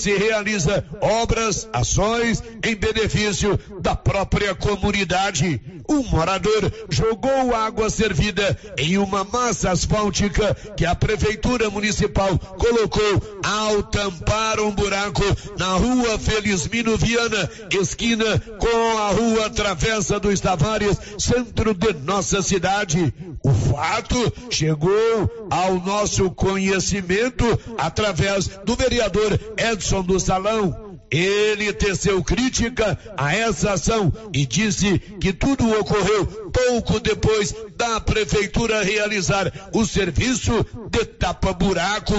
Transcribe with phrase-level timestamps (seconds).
[0.00, 5.60] se realiza obras, ações em benefício da própria comunidade.
[5.88, 13.82] Um morador jogou água servida em uma massa asfáltica que a prefeitura municipal colocou ao
[13.82, 15.24] tampar um buraco
[15.58, 23.12] na rua Felizmino Viana, esquina com a rua Travessa dos Tavares, centro de nossa cidade.
[23.42, 27.44] O fato chegou ao nosso conhecimento
[27.76, 30.90] através do vereador Edson do Salão.
[31.10, 38.84] Ele teceu crítica a essa ação e disse que tudo ocorreu pouco depois da prefeitura
[38.84, 42.14] realizar o serviço de tapa-buraco.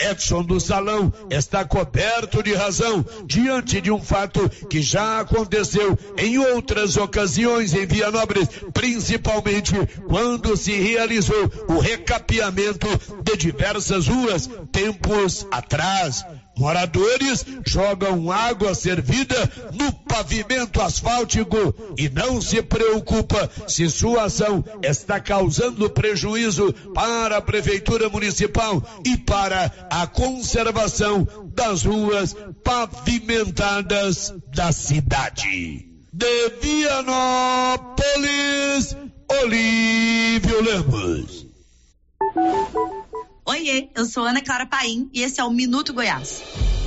[0.00, 6.38] Edson do Salão está coberto de razão diante de um fato que já aconteceu em
[6.38, 9.74] outras ocasiões em Vianópolis, principalmente
[10.08, 12.88] quando se realizou o recapeamento
[13.22, 16.24] de diversas ruas tempos atrás.
[16.60, 25.18] Moradores jogam água servida no pavimento asfáltico e não se preocupa se sua ação está
[25.18, 35.86] causando prejuízo para a prefeitura municipal e para a conservação das ruas pavimentadas da cidade.
[36.12, 37.88] De Vianópolis,
[39.42, 41.46] Olívio Lemos.
[43.44, 46.79] Oiê, eu sou Ana Clara Paim e esse é o Minuto Goiás.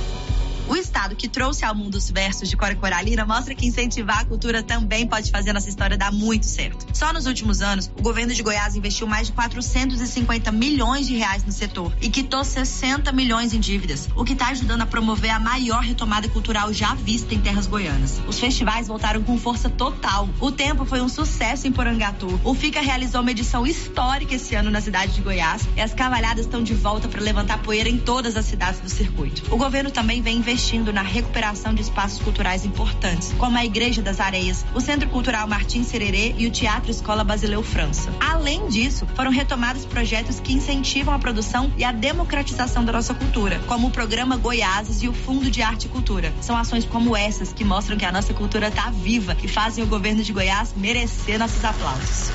[0.66, 4.24] O estado que trouxe ao mundo os versos de Cora Coralina mostra que incentivar a
[4.24, 6.86] cultura também pode fazer nossa história dar muito certo.
[6.94, 11.44] Só nos últimos anos, o governo de Goiás investiu mais de 450 milhões de reais
[11.44, 15.38] no setor e quitou 60 milhões em dívidas, o que está ajudando a promover a
[15.38, 18.22] maior retomada cultural já vista em terras goianas.
[18.26, 20.30] Os festivais voltaram com força total.
[20.40, 22.40] O tempo foi um sucesso em Porangatu.
[22.42, 26.46] O FICA realizou uma edição histórica esse ano na cidade de Goiás e as cavalhadas
[26.46, 29.42] estão de volta para levantar poeira em todas as cidades do circuito.
[29.54, 34.00] O governo também vem investindo investindo na recuperação de espaços culturais importantes, como a Igreja
[34.00, 38.08] das Areias, o Centro Cultural Martins Sererê e o Teatro Escola Basileu França.
[38.20, 43.60] Além disso, foram retomados projetos que incentivam a produção e a democratização da nossa cultura,
[43.66, 46.32] como o Programa Goiáses e o Fundo de Arte e Cultura.
[46.40, 49.88] São ações como essas que mostram que a nossa cultura está viva e fazem o
[49.88, 52.30] governo de Goiás merecer nossos aplausos.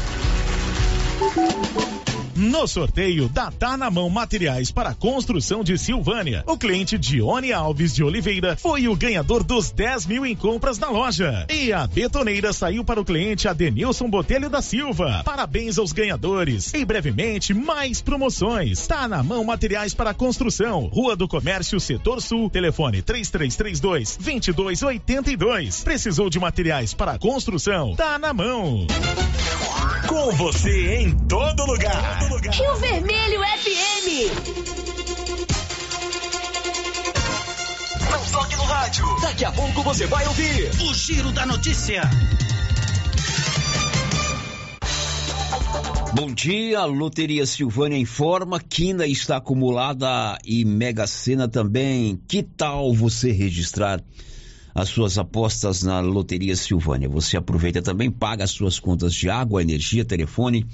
[2.40, 7.94] No sorteio da Tá na Mão Materiais para Construção de Silvânia, o cliente Dione Alves
[7.94, 11.46] de Oliveira foi o ganhador dos 10 mil em compras na loja.
[11.50, 15.22] E a betoneira saiu para o cliente Adenilson Botelho da Silva.
[15.26, 16.74] Parabéns aos ganhadores.
[16.74, 18.88] E brevemente, mais promoções.
[18.88, 25.84] Tá na Mão Materiais para Construção, Rua do Comércio, Setor Sul, telefone 3332 2282.
[25.84, 27.98] Precisou de materiais para construção?
[27.98, 28.88] Tá na mão.
[30.10, 32.20] Com você em todo lugar.
[32.52, 34.08] Rio Vermelho FM.
[38.10, 39.06] Não toque no rádio.
[39.22, 42.02] Daqui a pouco você vai ouvir o Giro da Notícia.
[46.16, 52.20] Bom dia, Loteria Silvânia informa que ainda está acumulada e Mega Sena também.
[52.28, 54.02] Que tal você registrar
[54.74, 57.10] as suas apostas na Loteria Silvânia?
[57.10, 60.66] Você aproveita também, paga as suas contas de água, energia, telefone,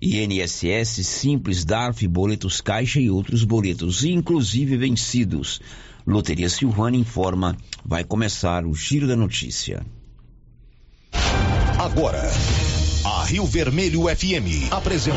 [0.00, 5.60] INSS, Simples, DARF, boletos Caixa e outros boletos, inclusive vencidos.
[6.06, 9.84] Loteria Silvânia informa, vai começar o Giro da Notícia.
[11.78, 12.22] Agora,
[13.04, 15.16] a Rio Vermelho FM apresenta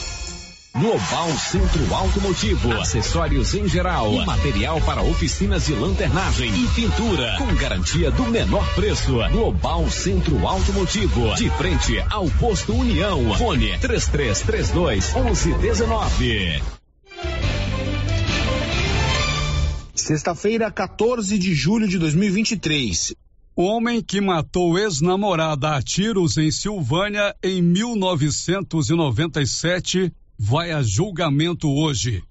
[0.73, 7.53] Global Centro Automotivo, acessórios em geral, e material para oficinas de lanternagem e pintura, com
[7.55, 9.17] garantia do menor preço.
[9.31, 13.35] Global Centro Automotivo, de frente ao posto União.
[13.35, 16.63] Fone 3332 1119.
[19.93, 23.13] Sexta-feira, 14 de julho de 2023.
[23.53, 30.13] Homem que matou ex-namorada a tiros em Silvânia em 1997
[30.43, 32.23] vai a julgamento hoje.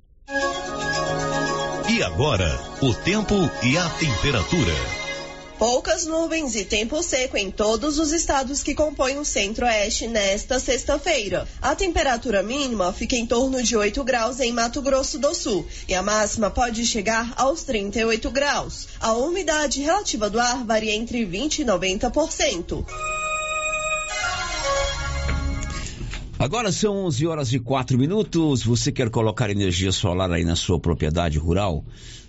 [1.88, 4.74] E agora, o tempo e a temperatura.
[5.56, 11.46] Poucas nuvens e tempo seco em todos os estados que compõem o centro-oeste nesta sexta-feira.
[11.62, 15.94] A temperatura mínima fica em torno de 8 graus em Mato Grosso do Sul e
[15.94, 18.88] a máxima pode chegar aos 38 graus.
[18.98, 22.84] A umidade relativa do ar varia entre 20 e 90%.
[26.40, 28.64] Agora são 11 horas e 4 minutos.
[28.64, 31.84] Você quer colocar energia solar aí na sua propriedade rural,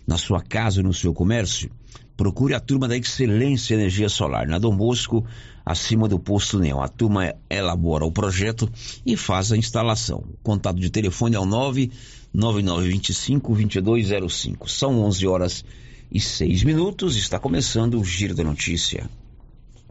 [0.05, 1.71] na sua casa, no seu comércio?
[2.17, 5.25] Procure a turma da Excelência Energia Solar, na Dom Bosco,
[5.65, 6.81] acima do posto Neon.
[6.81, 8.69] A turma elabora o projeto
[9.05, 10.25] e faz a instalação.
[10.33, 14.69] O contato de telefone é o 99925 2205.
[14.69, 15.63] São 11 horas
[16.11, 17.15] e 6 minutos.
[17.15, 19.09] Está começando o Giro da Notícia.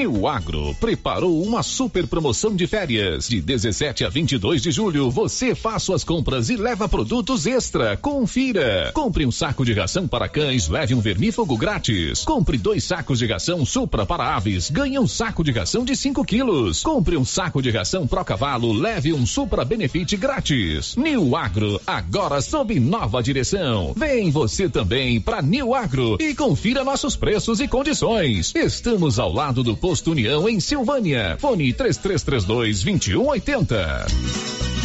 [0.00, 3.28] New Agro preparou uma super promoção de férias.
[3.28, 7.98] De 17 a 22 de julho, você faz suas compras e leva produtos extra.
[7.98, 8.92] Confira.
[8.94, 12.24] Compre um saco de ração para cães, leve um vermífugo grátis.
[12.24, 16.24] Compre dois sacos de ração Supra para aves, ganhe um saco de ração de 5
[16.24, 16.82] quilos.
[16.82, 20.96] Compre um saco de ração Pro Cavalo, leve um Supra Benefit grátis.
[20.96, 23.92] New Agro, agora sob nova direção.
[23.94, 28.54] Vem você também para New Agro e confira nossos preços e condições.
[28.54, 31.36] Estamos ao lado do Posto União em Silvânia.
[31.40, 34.06] Fone 3332 2180.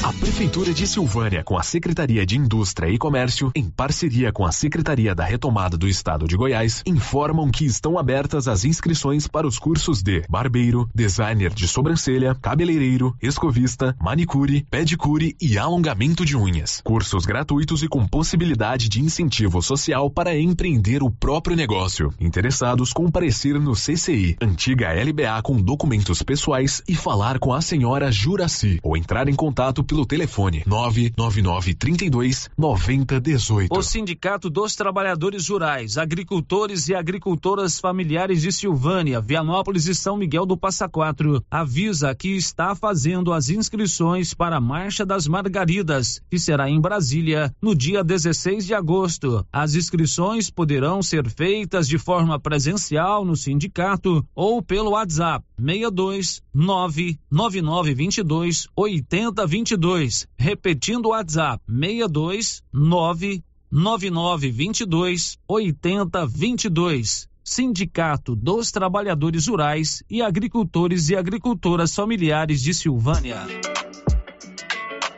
[0.06, 4.52] A Prefeitura de Silvânia, com a Secretaria de Indústria e Comércio, em parceria com a
[4.52, 9.58] Secretaria da Retomada do Estado de Goiás, informam que estão abertas as inscrições para os
[9.58, 16.82] cursos de barbeiro, designer de sobrancelha, cabeleireiro, escovista, manicure, pedicure e alongamento de unhas.
[16.84, 22.14] Cursos gratuitos e com possibilidade de incentivo social para empreender o próprio negócio.
[22.20, 28.80] Interessados comparecer no CCI, antiga LBA com documentos pessoais e falar com a senhora Juraci
[28.82, 33.78] ou entrar em contato pelo telefone 999 32 9018.
[33.78, 40.46] O Sindicato dos Trabalhadores Rurais, Agricultores e Agricultoras Familiares de Silvânia, Vianópolis e São Miguel
[40.46, 46.40] do Passa Quatro avisa que está fazendo as inscrições para a Marcha das Margaridas, que
[46.40, 49.46] será em Brasília no dia 16 de agosto.
[49.52, 58.68] As inscrições poderão ser feitas de forma presencial no sindicato ou pelo WhatsApp 62 99922
[58.76, 60.28] 8022.
[60.38, 67.30] Repetindo o WhatsApp 62 99922 8022.
[67.44, 73.46] Sindicato dos Trabalhadores Rurais e Agricultores e Agricultoras Familiares de Silvânia.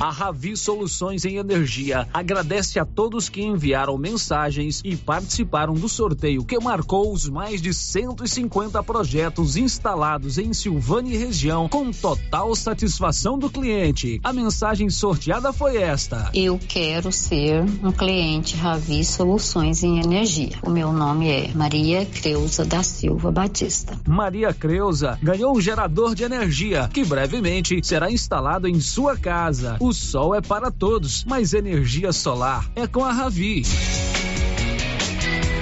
[0.00, 6.42] A Ravi Soluções em Energia agradece a todos que enviaram mensagens e participaram do sorteio
[6.42, 13.38] que marcou os mais de 150 projetos instalados em Silvânia e região com total satisfação
[13.38, 14.18] do cliente.
[14.24, 20.56] A mensagem sorteada foi esta: Eu quero ser um cliente Ravi Soluções em Energia.
[20.62, 24.00] O meu nome é Maria Creuza da Silva Batista.
[24.08, 29.76] Maria Creuza ganhou um gerador de energia que brevemente será instalado em sua casa.
[29.78, 33.62] O sol é para todos, mas energia solar é com a Ravi.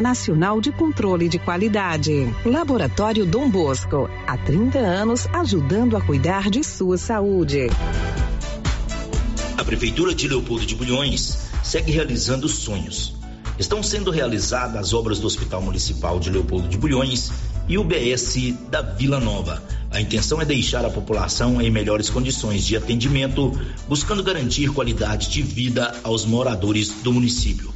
[0.00, 2.32] Nacional de Controle de Qualidade.
[2.44, 7.66] Laboratório Dom Bosco, há 30 anos ajudando a cuidar de sua saúde.
[9.56, 13.14] A Prefeitura de Leopoldo de Bulhões segue realizando sonhos.
[13.58, 17.32] Estão sendo realizadas as obras do Hospital Municipal de Leopoldo de Bulhões
[17.68, 19.62] e o BS da Vila Nova.
[19.90, 23.58] A intenção é deixar a população em melhores condições de atendimento,
[23.88, 27.75] buscando garantir qualidade de vida aos moradores do município.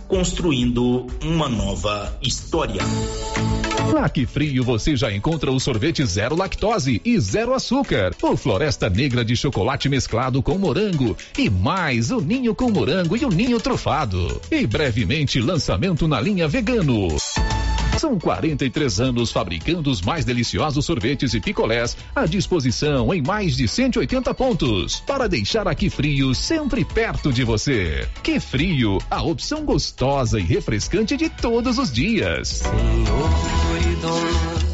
[0.11, 2.81] construindo uma nova história.
[4.13, 9.23] Que Frio você já encontra o sorvete zero lactose e zero açúcar, o Floresta Negra
[9.23, 14.41] de chocolate mesclado com morango e mais o ninho com morango e o ninho trufado.
[14.51, 17.07] E brevemente lançamento na linha vegano.
[18.11, 23.69] São 43 anos fabricando os mais deliciosos sorvetes e picolés à disposição em mais de
[23.69, 28.05] 180 pontos para deixar aqui frio sempre perto de você.
[28.21, 32.49] Que frio, a opção gostosa e refrescante de todos os dias.
[32.59, 34.50] Senhor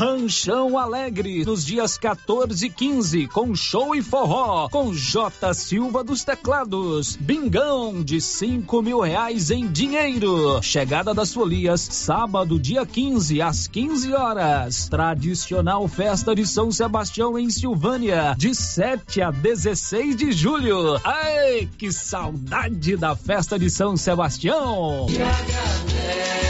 [0.00, 5.52] Ranchão Alegre, nos dias 14 e 15, com show e forró, com J.
[5.52, 7.16] Silva dos Teclados.
[7.16, 10.58] Bingão de 5 mil reais em dinheiro.
[10.62, 14.88] Chegada das folias, sábado, dia 15, às 15 horas.
[14.88, 20.98] Tradicional festa de São Sebastião em Silvânia, de 7 a 16 de julho.
[21.04, 25.04] Ai, que saudade da festa de São Sebastião!
[25.10, 26.49] E agradece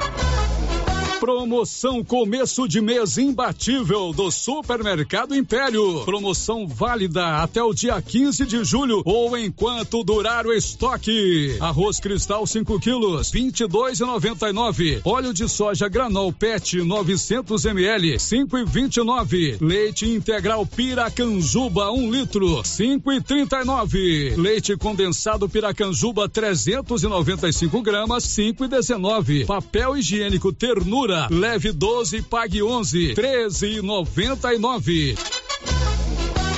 [1.21, 6.03] Promoção começo de mês imbatível do Supermercado Império.
[6.03, 11.57] Promoção válida até o dia 15 de julho ou enquanto durar o estoque.
[11.59, 15.01] Arroz cristal 5 quilos, 22,99.
[15.05, 19.57] Óleo de soja granol PET 900 ml, 5,29.
[19.61, 24.37] Leite integral Piracanjuba 1 um litro, 5,39.
[24.37, 29.45] Leite condensado Piracanjuba 395 gramas, 5,19.
[29.45, 35.15] Papel higiênico Ternura leve 12 pague 11, 13,99.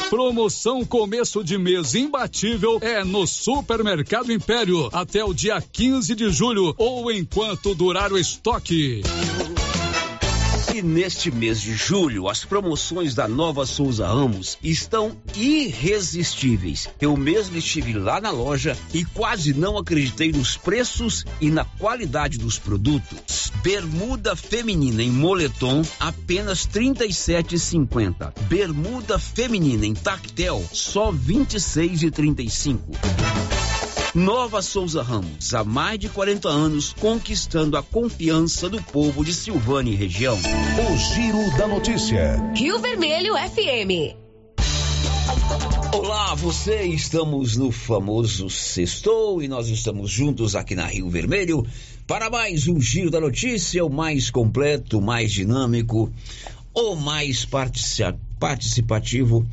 [0.09, 6.75] Promoção começo de mês imbatível é no Supermercado Império até o dia 15 de julho
[6.77, 9.01] ou enquanto durar o estoque.
[10.73, 16.89] E neste mês de julho, as promoções da Nova Souza Ramos estão irresistíveis.
[16.99, 22.39] Eu mesmo estive lá na loja e quase não acreditei nos preços e na qualidade
[22.39, 23.51] dos produtos.
[23.61, 28.33] Bermuda feminina em moletom, apenas R$ 37,50.
[28.49, 33.72] Bermuda feminina em tactel, só R$ 26,35.
[34.15, 39.91] Nova Souza Ramos, há mais de 40 anos, conquistando a confiança do povo de Silvânia
[39.91, 40.37] e região.
[40.37, 42.39] O Giro da Notícia.
[42.55, 44.15] Rio Vermelho FM.
[45.95, 51.65] Olá, você, estamos no famoso Sextou e nós estamos juntos aqui na Rio Vermelho
[52.05, 56.13] para mais um Giro da Notícia, o mais completo, mais dinâmico,
[56.71, 57.47] o mais
[58.39, 59.43] participativo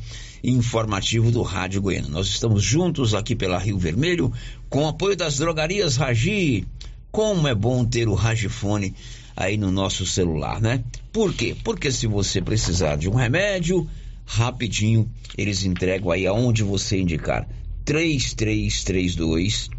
[0.43, 2.09] informativo do Rádio Goiânia.
[2.09, 4.31] Nós estamos juntos aqui pela Rio Vermelho
[4.69, 6.65] com o apoio das drogarias Ragi.
[7.11, 8.95] Como é bom ter o Ragifone
[9.35, 10.83] aí no nosso celular, né?
[11.11, 11.55] Por quê?
[11.63, 13.87] Porque se você precisar de um remédio,
[14.25, 17.47] rapidinho eles entregam aí aonde você indicar.
[17.85, 19.69] 3332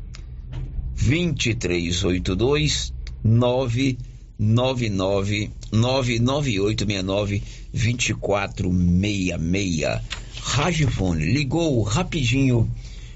[0.97, 7.43] 2382 999 99869
[7.73, 12.69] 2466 Ragifone, ligou rapidinho,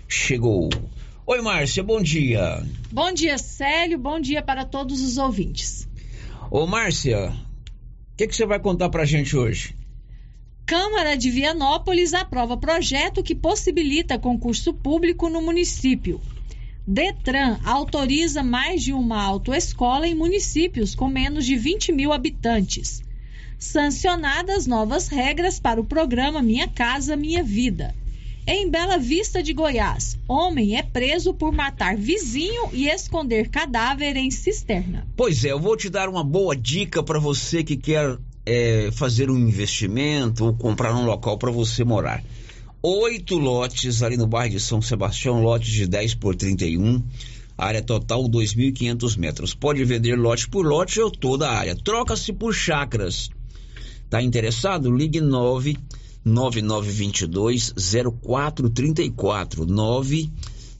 [0.08, 0.70] chegou.
[1.26, 2.64] Oi, Márcia, bom dia.
[2.90, 5.88] Bom dia, Célio, bom dia para todos os ouvintes.
[6.50, 9.74] Ô, Márcia, o que, que você vai contar pra gente hoje?
[10.64, 16.20] Câmara de Vianópolis aprova projeto que possibilita concurso público no município.
[16.86, 23.02] Detran autoriza mais de uma autoescola em municípios com menos de 20 mil habitantes
[23.58, 27.94] sancionadas novas regras para o programa Minha Casa Minha Vida.
[28.48, 34.30] Em Bela Vista de Goiás, homem é preso por matar vizinho e esconder cadáver em
[34.30, 35.04] cisterna.
[35.16, 38.16] Pois é, eu vou te dar uma boa dica para você que quer
[38.46, 42.22] é, fazer um investimento ou comprar um local para você morar.
[42.80, 47.02] Oito lotes ali no bairro de São Sebastião, lotes de 10 por 31,
[47.58, 49.54] área total 2.500 metros.
[49.54, 51.74] Pode vender lote por lote ou toda a área.
[51.74, 53.28] Troca-se por chacras.
[54.08, 54.94] Tá interessado?
[54.94, 55.76] Ligue 9
[56.24, 57.74] 9922
[58.22, 60.30] 0434 9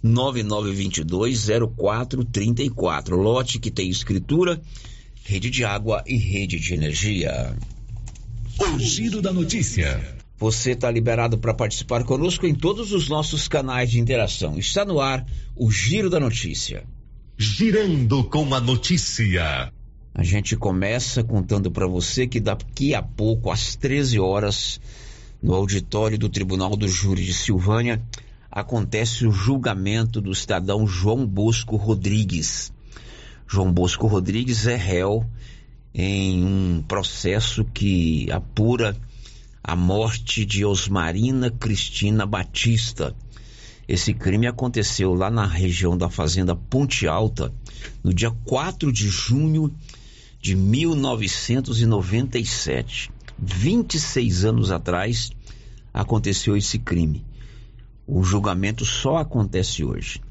[0.03, 3.17] 9922 0434.
[3.17, 4.61] Lote que tem escritura,
[5.25, 7.57] rede de água e rede de energia.
[8.59, 10.17] O giro da notícia.
[10.39, 14.59] Você está liberado para participar conosco em todos os nossos canais de interação.
[14.59, 16.85] Está no ar o Giro da Notícia.
[17.39, 19.73] Girando com a notícia.
[20.19, 24.81] A gente começa contando para você que daqui a pouco, às 13 horas,
[25.43, 28.03] no auditório do Tribunal do Júri de Silvânia,
[28.51, 32.73] acontece o julgamento do cidadão João Bosco Rodrigues.
[33.47, 35.23] João Bosco Rodrigues é réu
[35.93, 38.97] em um processo que apura
[39.63, 43.15] a morte de Osmarina Cristina Batista.
[43.87, 47.53] Esse crime aconteceu lá na região da fazenda Ponte Alta,
[48.03, 49.71] no dia 4 de junho
[50.47, 53.11] de 1997.
[53.37, 55.33] 26 anos atrás
[55.93, 57.27] aconteceu esse crime.
[58.07, 60.23] O julgamento só acontece hoje.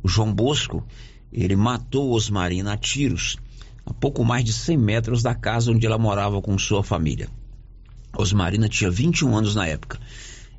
[0.00, 0.86] O João Bosco,
[1.32, 3.36] ele matou Osmarina a tiros,
[3.84, 7.28] a pouco mais de 100 metros da casa onde ela morava com sua família.
[8.16, 9.98] Osmarina tinha 21 anos na época.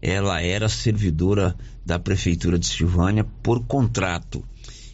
[0.02, 4.44] Ela era servidora da prefeitura de Silvânia por contrato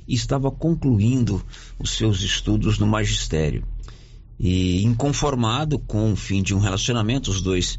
[0.08, 1.44] e estava concluindo
[1.80, 3.66] os seus estudos no magistério.
[4.44, 7.78] E inconformado com o fim de um relacionamento, os dois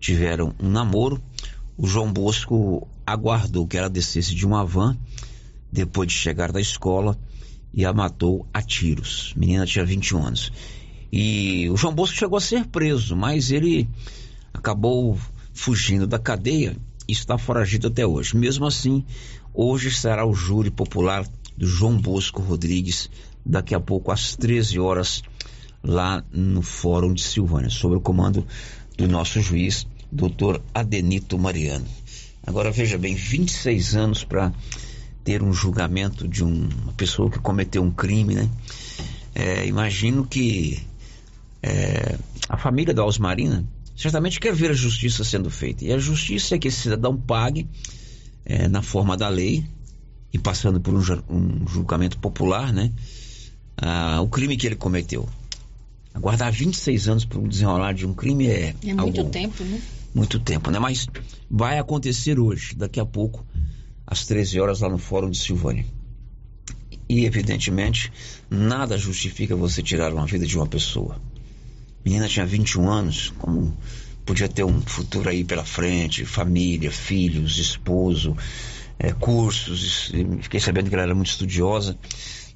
[0.00, 1.20] tiveram um namoro.
[1.76, 4.96] O João Bosco aguardou que ela descesse de uma van
[5.70, 7.14] depois de chegar da escola
[7.74, 9.34] e a matou a tiros.
[9.36, 10.50] A menina tinha 21 anos.
[11.12, 13.86] E o João Bosco chegou a ser preso, mas ele
[14.54, 15.18] acabou
[15.52, 16.74] fugindo da cadeia
[17.06, 18.34] e está foragido até hoje.
[18.34, 19.04] Mesmo assim,
[19.52, 23.10] hoje será o júri popular do João Bosco Rodrigues,
[23.44, 25.22] daqui a pouco às 13 horas
[25.82, 28.46] lá no Fórum de Silvânia, sob o comando
[28.96, 31.86] do nosso juiz, doutor Adenito Mariano.
[32.46, 34.52] Agora veja bem, 26 anos para
[35.22, 38.48] ter um julgamento de um, uma pessoa que cometeu um crime, né?
[39.34, 40.82] É, imagino que
[41.62, 43.64] é, a família da Osmarina
[43.94, 45.84] certamente quer ver a justiça sendo feita.
[45.84, 47.68] E a justiça é que esse cidadão pague
[48.44, 49.66] é, na forma da lei
[50.32, 52.92] e passando por um, um julgamento popular, né?
[53.76, 55.28] Ah, o crime que ele cometeu.
[56.18, 58.74] Aguardar 26 anos para o desenrolar de um crime é.
[58.84, 59.80] É muito algo, tempo, né?
[60.12, 60.78] Muito tempo, né?
[60.80, 61.06] Mas
[61.48, 63.46] vai acontecer hoje, daqui a pouco,
[64.04, 65.86] às 13 horas, lá no Fórum de Silvânia.
[67.08, 68.12] E, evidentemente,
[68.50, 71.14] nada justifica você tirar uma vida de uma pessoa.
[71.14, 73.76] A menina tinha 21 anos, como
[74.26, 78.36] podia ter um futuro aí pela frente, família, filhos, esposo,
[78.98, 80.10] é, cursos.
[80.42, 81.96] Fiquei sabendo que ela era muito estudiosa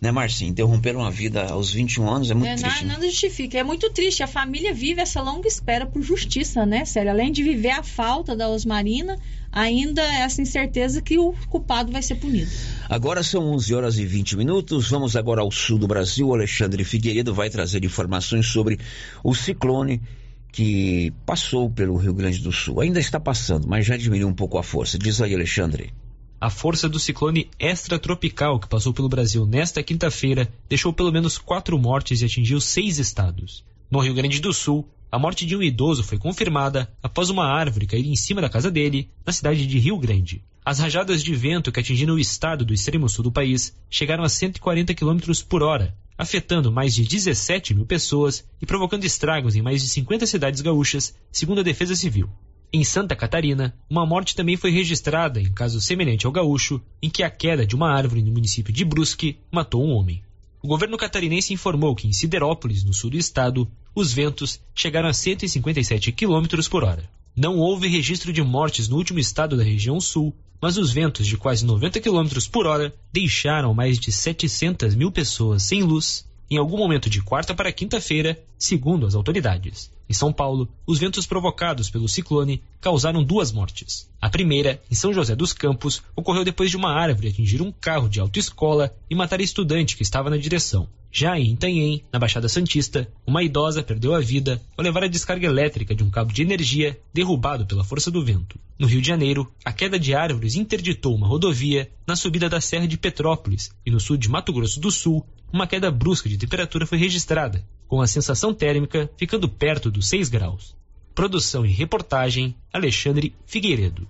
[0.03, 0.51] né, Marcinho?
[0.51, 2.85] Interromper uma vida aos 21 anos é muito é, triste.
[2.85, 3.07] Nada, né?
[3.07, 3.57] justifica.
[3.57, 4.21] É muito triste.
[4.21, 7.13] A família vive essa longa espera por justiça, né, Sério?
[7.13, 9.17] Além de viver a falta da Osmarina,
[9.53, 12.51] ainda essa incerteza que o culpado vai ser punido.
[12.89, 14.91] Agora são 11 horas e 20 minutos.
[14.91, 16.27] Vamos agora ao sul do Brasil.
[16.27, 18.81] O Alexandre Figueiredo vai trazer informações sobre
[19.23, 20.03] o ciclone
[20.51, 22.81] que passou pelo Rio Grande do Sul.
[22.81, 24.99] Ainda está passando, mas já diminuiu um pouco a força.
[24.99, 25.95] Diz aí, Alexandre.
[26.43, 31.79] A força do ciclone extratropical que passou pelo Brasil nesta quinta-feira deixou pelo menos quatro
[31.79, 33.65] mortes e atingiu seis estados.
[33.89, 37.87] No Rio Grande do Sul, a morte de um idoso foi confirmada após uma árvore
[37.87, 40.43] cair em cima da casa dele, na cidade de Rio Grande.
[40.65, 44.29] As rajadas de vento que atingiram o estado do extremo sul do país chegaram a
[44.29, 49.81] 140 km por hora, afetando mais de 17 mil pessoas e provocando estragos em mais
[49.81, 52.29] de 50 cidades gaúchas, segundo a Defesa Civil.
[52.75, 57.23] Em Santa Catarina, uma morte também foi registrada em caso semelhante ao gaúcho, em que
[57.23, 60.23] a queda de uma árvore no município de Brusque matou um homem.
[60.63, 65.13] O governo catarinense informou que em Siderópolis, no sul do estado, os ventos chegaram a
[65.13, 67.07] 157 km por hora.
[67.37, 71.37] Não houve registro de mortes no último estado da região sul, mas os ventos de
[71.37, 76.79] quase 90 km por hora deixaram mais de 700 mil pessoas sem luz em algum
[76.79, 79.92] momento de quarta para quinta-feira, segundo as autoridades.
[80.09, 84.11] Em São Paulo, os ventos provocados pelo ciclone causaram duas mortes.
[84.21, 88.09] A primeira, em São José dos Campos, ocorreu depois de uma árvore atingir um carro
[88.09, 90.89] de autoescola e matar estudante que estava na direção.
[91.15, 95.47] Já em Itanhem, na Baixada Santista, uma idosa perdeu a vida ao levar a descarga
[95.47, 98.59] elétrica de um cabo de energia derrubado pela força do vento.
[98.79, 102.89] No Rio de Janeiro, a queda de árvores interditou uma rodovia na subida da Serra
[102.89, 105.23] de Petrópolis e no sul de Mato Grosso do Sul,
[105.53, 110.31] uma queda brusca de temperatura foi registrada, com a sensação térmica ficando perto dos 6
[110.31, 110.75] graus.
[111.15, 114.09] Produção e reportagem Alexandre Figueiredo.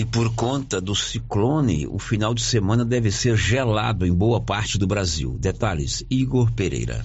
[0.00, 4.78] E por conta do ciclone, o final de semana deve ser gelado em boa parte
[4.78, 5.36] do Brasil.
[5.38, 7.04] Detalhes, Igor Pereira.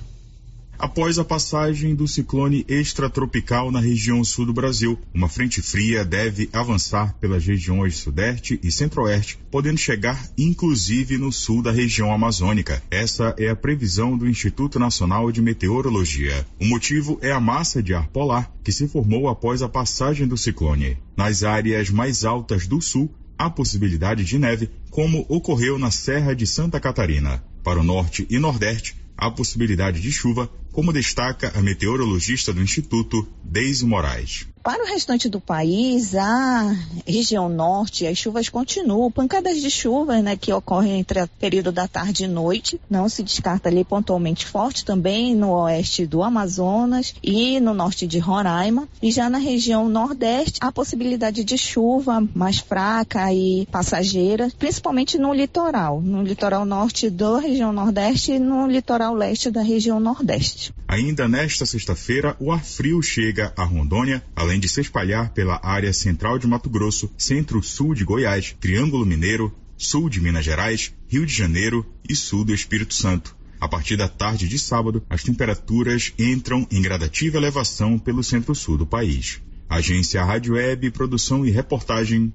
[0.78, 6.50] Após a passagem do ciclone extratropical na região sul do Brasil, uma frente fria deve
[6.52, 12.84] avançar pelas regiões sudeste e centro-oeste, podendo chegar inclusive no sul da região amazônica.
[12.92, 16.46] Essa é a previsão do Instituto Nacional de Meteorologia.
[16.60, 20.38] O motivo é a massa de ar polar que se formou após a passagem do
[20.38, 20.98] ciclone.
[21.16, 26.46] Nas áreas mais altas do sul, há possibilidade de neve, como ocorreu na Serra de
[26.46, 27.44] Santa Catarina.
[27.64, 33.26] Para o norte e nordeste, há possibilidade de chuva, como destaca a meteorologista do Instituto,
[33.42, 34.46] Deise Moraes.
[34.66, 36.76] Para o restante do país, a
[37.06, 41.88] região norte, as chuvas continuam, pancadas de chuva, né, que ocorrem entre o período da
[41.88, 42.82] tarde e noite.
[42.90, 48.18] Não se descarta ali pontualmente forte também no oeste do Amazonas e no norte de
[48.18, 48.90] Roraima.
[49.04, 55.32] E já na região nordeste, a possibilidade de chuva mais fraca e passageira, principalmente no
[55.32, 60.74] litoral, no litoral norte da região nordeste e no litoral leste da região nordeste.
[60.88, 65.92] Ainda nesta sexta-feira, o ar frio chega a Rondônia, além de se espalhar pela área
[65.94, 71.34] central de Mato Grosso, centro-sul de Goiás, Triângulo Mineiro, sul de Minas Gerais, Rio de
[71.34, 73.36] Janeiro e sul do Espírito Santo.
[73.60, 78.86] A partir da tarde de sábado, as temperaturas entram em gradativa elevação pelo centro-sul do
[78.86, 79.42] país.
[79.70, 82.34] Agência Rádio Web, produção e reportagem,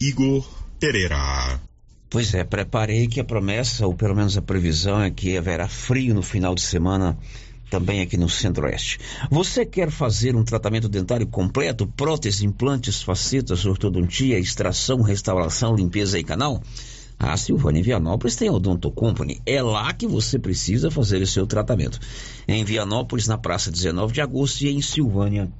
[0.00, 0.46] Igor
[0.78, 1.60] Pereira.
[2.10, 6.14] Pois é, preparei que a promessa, ou pelo menos a previsão, é que haverá frio
[6.14, 7.18] no final de semana
[7.70, 8.98] também aqui no Centro-Oeste.
[9.30, 16.24] Você quer fazer um tratamento dentário completo, prótese, implantes, facetas, ortodontia, extração, restauração, limpeza e
[16.24, 16.62] canal?
[17.18, 19.40] A Silvânia em Vianópolis tem a Odonto Company.
[19.46, 21.98] É lá que você precisa fazer o seu tratamento.
[22.46, 25.50] Em Vianópolis, na praça 19 de agosto e em Silvânia,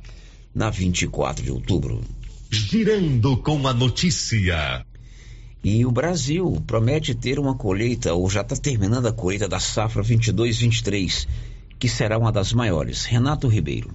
[0.54, 2.02] na 24 de outubro.
[2.50, 4.84] Girando com a notícia.
[5.64, 10.02] E o Brasil promete ter uma colheita, ou já está terminando a colheita da safra
[10.02, 11.26] 22-23
[11.78, 13.04] que será uma das maiores.
[13.04, 13.94] Renato Ribeiro.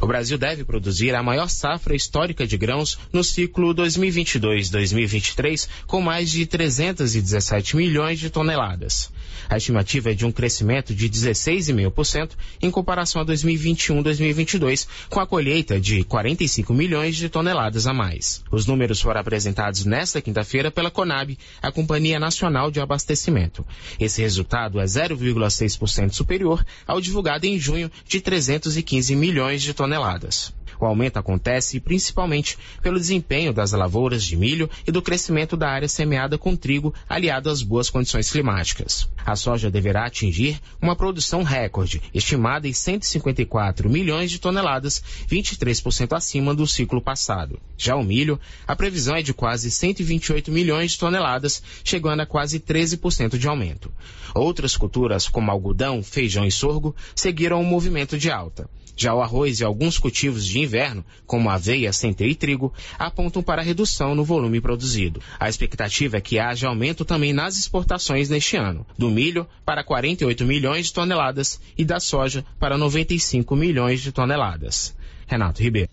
[0.00, 6.30] O Brasil deve produzir a maior safra histórica de grãos no ciclo 2022-2023, com mais
[6.30, 9.10] de 317 milhões de toneladas.
[9.48, 12.30] A estimativa é de um crescimento de 16,5%
[12.62, 18.42] em comparação a 2021-2022, com a colheita de 45 milhões de toneladas a mais.
[18.50, 23.64] Os números foram apresentados nesta quinta-feira pela Conab, a Companhia Nacional de Abastecimento.
[23.98, 30.52] Esse resultado é 0,6% superior ao divulgado em junho de 315 milhões de toneladas.
[30.80, 35.88] O aumento acontece principalmente pelo desempenho das lavouras de milho e do crescimento da área
[35.88, 39.08] semeada com trigo, aliado às boas condições climáticas.
[39.24, 46.54] A soja deverá atingir uma produção recorde, estimada em 154 milhões de toneladas, 23% acima
[46.54, 47.58] do ciclo passado.
[47.76, 52.60] Já o milho, a previsão é de quase 128 milhões de toneladas, chegando a quase
[52.60, 53.92] 13% de aumento.
[54.34, 58.68] Outras culturas, como algodão, feijão e sorgo, seguiram o movimento de alta.
[58.96, 63.62] Já o arroz e alguns cultivos de inverno, como aveia, centeio e trigo, apontam para
[63.62, 65.20] redução no volume produzido.
[65.38, 70.44] A expectativa é que haja aumento também nas exportações neste ano, do milho para 48
[70.44, 74.94] milhões de toneladas e da soja para 95 milhões de toneladas.
[75.26, 75.90] Renato Ribeiro.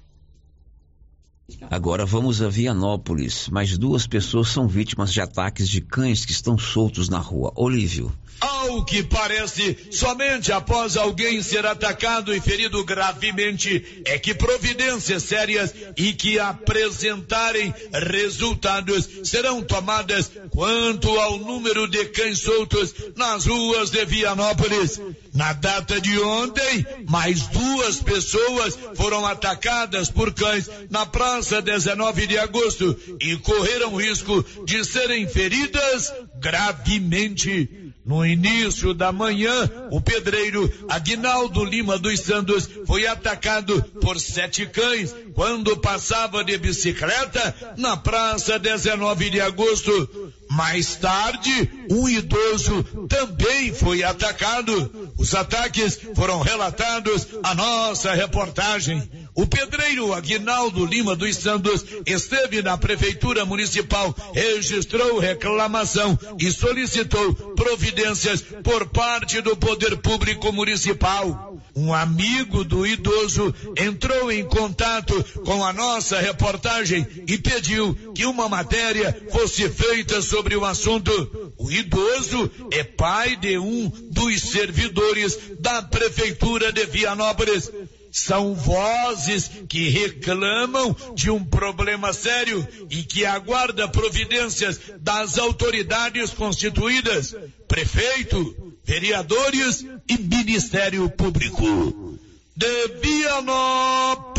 [1.69, 3.49] Agora vamos a Vianópolis.
[3.49, 7.51] Mais duas pessoas são vítimas de ataques de cães que estão soltos na rua.
[7.55, 8.11] Olívio.
[8.41, 15.71] Ao que parece, somente após alguém ser atacado e ferido gravemente é que providências sérias
[15.95, 24.03] e que apresentarem resultados serão tomadas quanto ao número de cães soltos nas ruas de
[24.05, 24.99] Vianópolis.
[25.35, 32.39] Na data de ontem, mais duas pessoas foram atacadas por cães na praça 19 de
[32.39, 37.90] agosto e correram risco de serem feridas gravemente.
[38.11, 45.15] No início da manhã, o pedreiro Aguinaldo Lima dos Santos foi atacado por sete cães
[45.33, 50.33] quando passava de bicicleta na praça 19 de agosto.
[50.49, 55.13] Mais tarde, um idoso também foi atacado.
[55.17, 59.09] Os ataques foram relatados à nossa reportagem.
[59.33, 68.41] O pedreiro Aguinaldo Lima dos Santos esteve na Prefeitura Municipal, registrou reclamação e solicitou providências
[68.61, 71.57] por parte do Poder Público Municipal.
[71.73, 78.49] Um amigo do idoso entrou em contato com a nossa reportagem e pediu que uma
[78.49, 81.53] matéria fosse feita sobre o assunto.
[81.57, 87.71] O idoso é pai de um dos servidores da Prefeitura de Vianópolis.
[88.11, 97.33] São vozes que reclamam de um problema sério e que aguarda providências das autoridades constituídas,
[97.67, 102.19] prefeito, vereadores e Ministério Público.
[102.55, 104.33] De Vianópolis,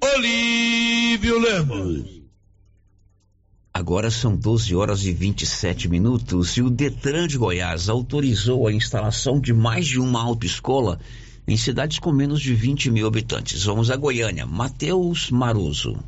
[0.00, 2.18] Olívio Lemos.
[3.74, 9.38] Agora são 12 horas e 27 minutos e o Detran de Goiás autorizou a instalação
[9.38, 10.98] de mais de uma autoescola
[11.48, 13.64] em cidades com menos de 20 mil habitantes.
[13.64, 14.44] Vamos a Goiânia.
[14.44, 15.98] Matheus Maruso.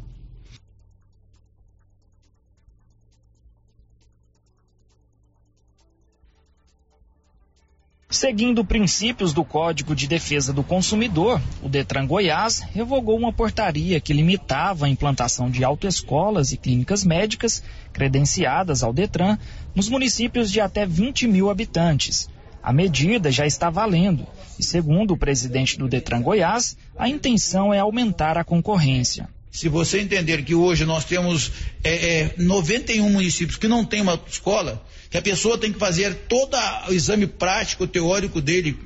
[8.10, 14.12] Seguindo princípios do Código de Defesa do Consumidor, o Detran Goiás revogou uma portaria que
[14.12, 19.38] limitava a implantação de autoescolas e clínicas médicas credenciadas ao Detran
[19.74, 22.28] nos municípios de até 20 mil habitantes.
[22.62, 24.26] A medida já está valendo
[24.58, 29.28] e, segundo o presidente do Detran Goiás, a intenção é aumentar a concorrência.
[29.50, 31.50] Se você entender que hoje nós temos
[31.82, 36.14] é, é, 91 municípios que não tem uma escola, que a pessoa tem que fazer
[36.28, 36.56] todo
[36.88, 38.78] o exame prático, teórico dele,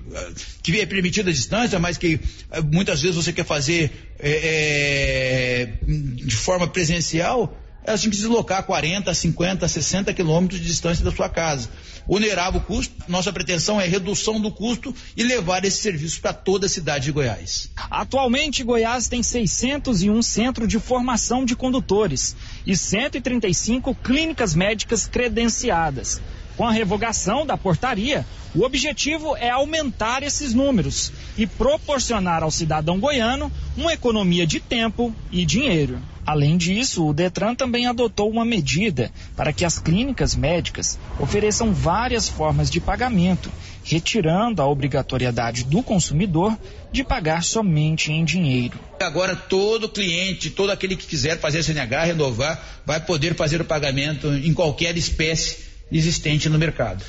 [0.63, 2.19] que é permitido à distância, mas que
[2.73, 9.69] muitas vezes você quer fazer é, de forma presencial, ela tinha que deslocar 40, 50,
[9.69, 11.69] 60 quilômetros de distância da sua casa.
[12.07, 16.67] Onerava o custo, nossa pretensão é redução do custo e levar esse serviço para toda
[16.67, 17.71] a cidade de Goiás.
[17.91, 26.21] Atualmente, Goiás tem 601 centros de formação de condutores e 135 clínicas médicas credenciadas.
[26.57, 33.01] Com a revogação da portaria, o objetivo é aumentar esses números e proporcionar ao cidadão
[33.01, 36.01] goiano uma economia de tempo e dinheiro.
[36.25, 42.29] Além disso, o Detran também adotou uma medida para que as clínicas médicas ofereçam várias
[42.29, 43.51] formas de pagamento,
[43.83, 46.57] retirando a obrigatoriedade do consumidor
[46.93, 48.79] de pagar somente em dinheiro.
[49.01, 54.33] Agora todo cliente, todo aquele que quiser fazer CNH, renovar, vai poder fazer o pagamento
[54.33, 57.05] em qualquer espécie existente no mercado.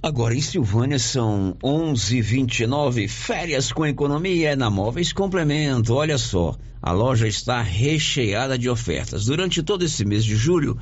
[0.00, 3.08] Agora em Silvânia são 11:29.
[3.08, 5.92] Férias com economia na Móveis Complemento.
[5.92, 9.24] Olha só, a loja está recheada de ofertas.
[9.24, 10.78] Durante todo esse mês de julho,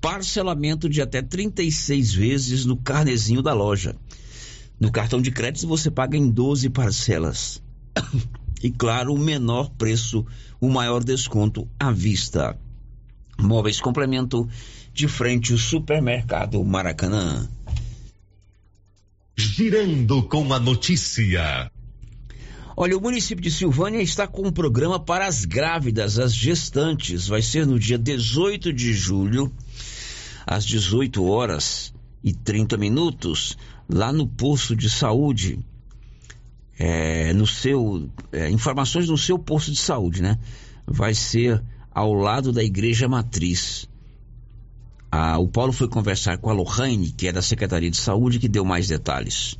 [0.00, 3.96] parcelamento de até 36 vezes no carnezinho da loja.
[4.80, 7.62] No cartão de crédito você paga em 12 parcelas.
[8.62, 10.24] E claro, o menor preço,
[10.58, 12.58] o maior desconto à vista.
[13.38, 14.48] Móveis Complemento
[14.92, 17.48] de frente ao supermercado Maracanã.
[19.36, 21.70] Girando com a notícia.
[22.76, 27.28] Olha, o município de Silvânia está com um programa para as grávidas, as gestantes.
[27.28, 29.52] Vai ser no dia 18 de julho,
[30.46, 31.92] às 18 horas
[32.22, 33.56] e 30 minutos,
[33.88, 35.58] lá no posto de saúde.
[36.76, 40.38] É, no seu é, informações no seu posto de saúde, né?
[40.84, 41.62] Vai ser
[41.94, 43.88] ao lado da igreja matriz.
[45.10, 48.48] Ah, o Paulo foi conversar com a Lohane, que é da Secretaria de Saúde, que
[48.48, 49.56] deu mais detalhes.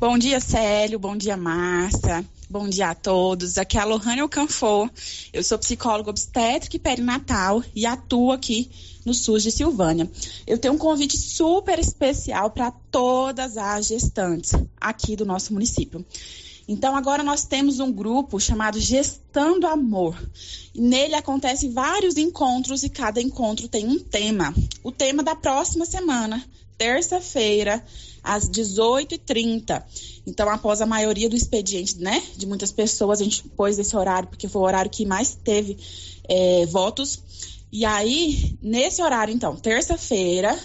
[0.00, 0.98] Bom dia, Célio.
[0.98, 2.24] Bom dia, Márcia.
[2.50, 3.56] Bom dia a todos.
[3.56, 4.90] Aqui é a Lohane Alcanfor.
[5.32, 8.68] Eu sou psicóloga obstétrica e perinatal e atuo aqui
[9.06, 10.10] no SUS de Silvânia.
[10.46, 16.04] Eu tenho um convite super especial para todas as gestantes aqui do nosso município.
[16.66, 20.16] Então, agora nós temos um grupo chamado Gestando Amor.
[20.74, 24.54] Nele acontecem vários encontros e cada encontro tem um tema.
[24.82, 26.42] O tema da próxima semana,
[26.78, 27.84] terça-feira,
[28.22, 29.82] às 18h30.
[30.26, 34.28] Então, após a maioria do expediente, né, de muitas pessoas, a gente pôs esse horário,
[34.28, 35.76] porque foi o horário que mais teve
[36.26, 37.22] é, votos.
[37.70, 40.58] E aí, nesse horário, então, terça-feira,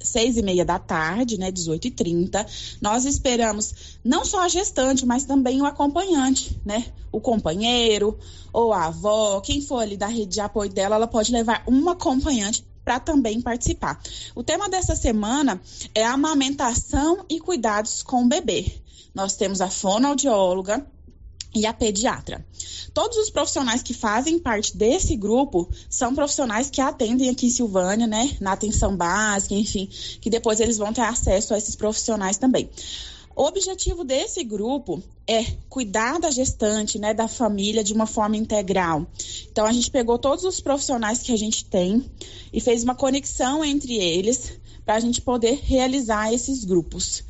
[0.00, 2.46] seis e meia da tarde, né, 18 e 30
[2.80, 8.18] nós esperamos não só a gestante, mas também o acompanhante, né, o companheiro
[8.52, 11.92] ou a avó, quem for ali da rede de apoio dela, ela pode levar uma
[11.92, 14.00] acompanhante para também participar.
[14.34, 15.60] O tema dessa semana
[15.92, 18.80] é amamentação e cuidados com o bebê.
[19.12, 20.86] Nós temos a fonoaudióloga,
[21.56, 22.44] e a pediatra.
[22.92, 28.06] Todos os profissionais que fazem parte desse grupo são profissionais que atendem aqui em Silvânia,
[28.06, 29.88] né, na atenção básica, enfim,
[30.20, 32.68] que depois eles vão ter acesso a esses profissionais também.
[33.34, 39.06] O objetivo desse grupo é cuidar da gestante, né, da família de uma forma integral.
[39.50, 42.02] Então a gente pegou todos os profissionais que a gente tem
[42.52, 44.52] e fez uma conexão entre eles
[44.86, 47.24] para a gente poder realizar esses grupos.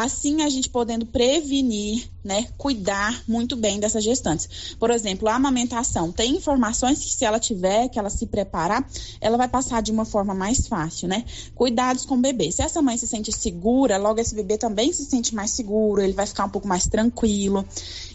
[0.00, 4.76] Assim, a gente podendo prevenir, né, cuidar muito bem dessas gestantes.
[4.78, 6.12] Por exemplo, a amamentação.
[6.12, 8.88] Tem informações que se ela tiver, que ela se preparar,
[9.20, 11.24] ela vai passar de uma forma mais fácil, né?
[11.52, 12.52] Cuidados com o bebê.
[12.52, 16.12] Se essa mãe se sente segura, logo esse bebê também se sente mais seguro, ele
[16.12, 17.66] vai ficar um pouco mais tranquilo.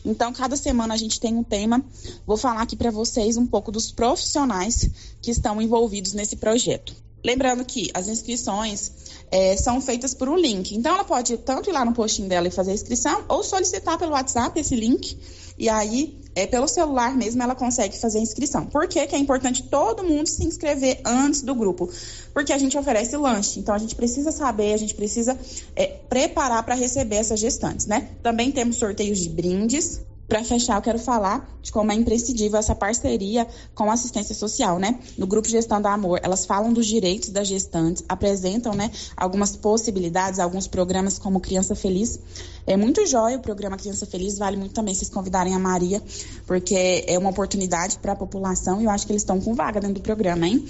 [0.06, 1.84] Então, cada semana a gente tem um tema.
[2.26, 4.90] Vou falar aqui para vocês um pouco dos profissionais
[5.22, 6.96] que estão envolvidos nesse projeto.
[7.24, 8.92] Lembrando que as inscrições
[9.32, 10.76] é, são feitas por um link.
[10.76, 13.98] Então, ela pode tanto ir lá no postinho dela e fazer a inscrição, ou solicitar
[13.98, 15.18] pelo WhatsApp esse link.
[15.58, 18.66] E aí, é, pelo celular mesmo, ela consegue fazer a inscrição.
[18.66, 21.90] Por que, que é importante todo mundo se inscrever antes do grupo?
[22.34, 23.60] Porque a gente oferece lanche.
[23.60, 25.40] Então, a gente precisa saber, a gente precisa
[25.76, 28.10] é, preparar para receber essas gestantes, né?
[28.22, 32.74] Também temos sorteios de brindes para fechar, eu quero falar de como é imprescindível essa
[32.74, 35.00] parceria com a assistência social, né?
[35.18, 40.40] No grupo Gestão do Amor, elas falam dos direitos das gestantes, apresentam, né, algumas possibilidades,
[40.40, 42.20] alguns programas como Criança Feliz.
[42.66, 46.02] É muito jóia o programa Criança Feliz, vale muito também vocês convidarem a Maria,
[46.48, 49.80] porque é uma oportunidade para a população e eu acho que eles estão com vaga
[49.80, 50.66] dentro do programa, hein?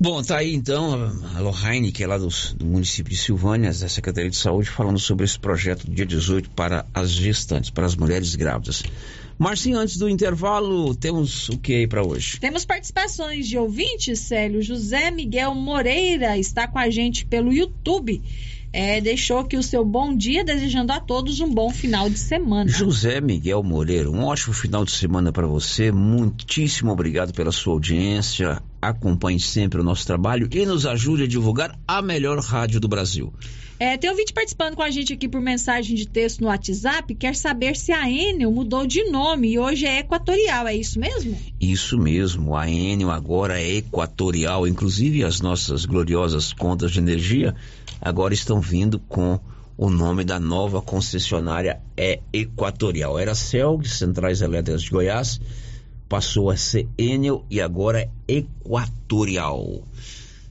[0.00, 3.88] Bom, tá aí então a Lohane, que é lá do, do, município de Silvânia, da
[3.88, 7.96] Secretaria de Saúde, falando sobre esse projeto do dia 18 para as gestantes, para as
[7.96, 8.84] mulheres grávidas.
[9.36, 12.38] Marcinho, antes do intervalo, temos o que aí para hoje?
[12.38, 14.62] Temos participações de ouvintes, Célio.
[14.62, 18.22] José Miguel Moreira está com a gente pelo YouTube
[18.72, 22.68] é, deixou aqui o seu bom dia, desejando a todos um bom final de semana.
[22.68, 25.90] José Miguel Moreira, um ótimo final de semana para você.
[25.90, 28.62] Muitíssimo obrigado pela sua audiência.
[28.80, 33.32] Acompanhe sempre o nosso trabalho e nos ajude a divulgar a melhor rádio do Brasil.
[33.80, 37.36] É, tem vídeo participando com a gente aqui por mensagem de texto no WhatsApp, quer
[37.36, 41.38] saber se a Enel mudou de nome e hoje é Equatorial, é isso mesmo?
[41.60, 47.54] Isso mesmo, a Enel agora é Equatorial, inclusive as nossas gloriosas contas de energia
[48.00, 49.38] agora estão vindo com
[49.76, 53.16] o nome da nova concessionária é Equatorial.
[53.18, 55.40] Era CELG, Centrais Elétricas de Goiás,
[56.08, 59.84] passou a ser Enel e agora é Equatorial.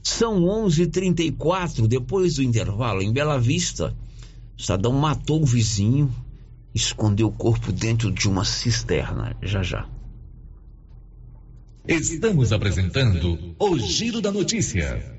[0.02, 3.94] São 11:34 depois do intervalo em Bela Vista.
[4.56, 6.10] O cidadão matou o vizinho,
[6.74, 9.36] escondeu o corpo dentro de uma cisterna.
[9.42, 9.86] Já já.
[11.86, 15.18] Estamos apresentando o Giro da Notícia.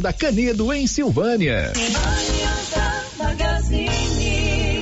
[0.01, 1.71] da Canedo, em Silvânia.
[1.71, 4.81] Aliança Magazine.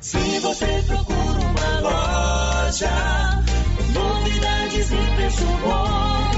[0.00, 3.44] Se você procura uma loja,
[3.92, 6.37] novidades e preço bom.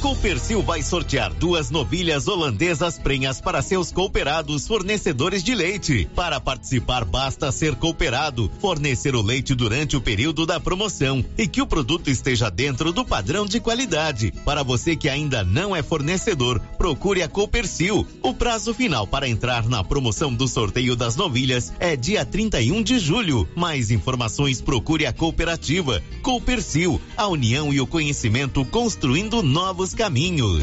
[0.00, 6.08] Copercil vai sortear duas novilhas holandesas prenhas para seus cooperados fornecedores de leite.
[6.14, 11.60] Para participar, basta ser cooperado, fornecer o leite durante o período da promoção e que
[11.60, 14.32] o produto esteja dentro do padrão de qualidade.
[14.42, 18.06] Para você que ainda não é fornecedor, procure a Copercil.
[18.22, 22.98] O prazo final para entrar na promoção do sorteio das novilhas é dia 31 de
[22.98, 23.46] julho.
[23.54, 26.02] Mais informações, procure a cooperativa.
[26.22, 30.62] Copercil, a união e o conhecimento construindo novos caminhos.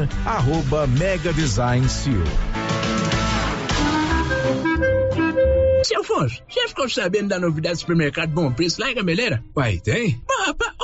[0.25, 2.23] arroba Mega Design Seal.
[5.83, 9.43] Seu Afonso, você ficou sabendo da novidade do supermercado Bom Preço lá em Gameleira?
[9.55, 10.21] Uai, tem?
[10.29, 10.53] Ah,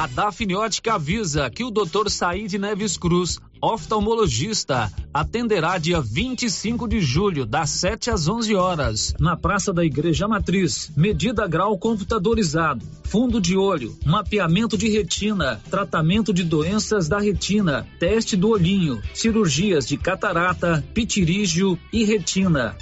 [0.00, 2.10] A Dafniótica avisa que o Dr.
[2.10, 9.36] Said Neves Cruz, oftalmologista, atenderá dia 25 de julho, das 7 às 11 horas, na
[9.36, 10.90] Praça da Igreja Matriz.
[10.96, 18.36] Medida grau computadorizado, fundo de olho, mapeamento de retina, tratamento de doenças da retina, teste
[18.36, 22.74] do olhinho, cirurgias de catarata, pitirígio e retina.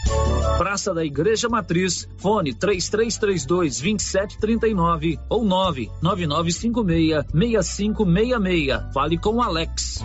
[0.57, 8.93] Praça da Igreja Matriz, fone 3332 2739 ou 99956 6566.
[8.95, 10.05] Fale com Alex.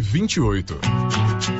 [0.00, 1.59] 28.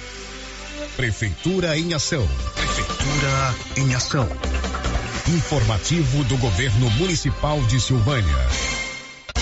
[0.95, 2.27] Prefeitura em ação.
[2.53, 4.27] Prefeitura em ação.
[5.29, 8.80] Informativo do Governo Municipal de Silvânia.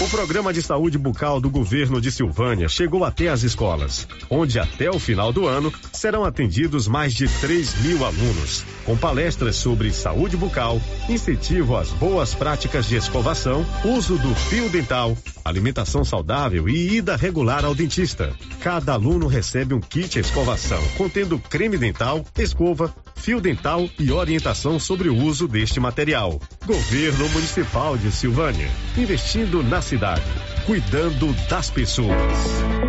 [0.01, 4.89] O programa de saúde bucal do governo de Silvânia chegou até as escolas, onde até
[4.89, 10.37] o final do ano serão atendidos mais de 3 mil alunos, com palestras sobre saúde
[10.37, 17.17] bucal, incentivo às boas práticas de escovação, uso do fio dental, alimentação saudável e ida
[17.17, 18.33] regular ao dentista.
[18.61, 25.09] Cada aluno recebe um kit escovação contendo creme dental, escova, fio dental e orientação sobre
[25.09, 26.41] o uso deste material.
[26.65, 30.23] Governo Municipal de Silvânia, investindo na cidade,
[30.65, 32.88] cuidando das pessoas.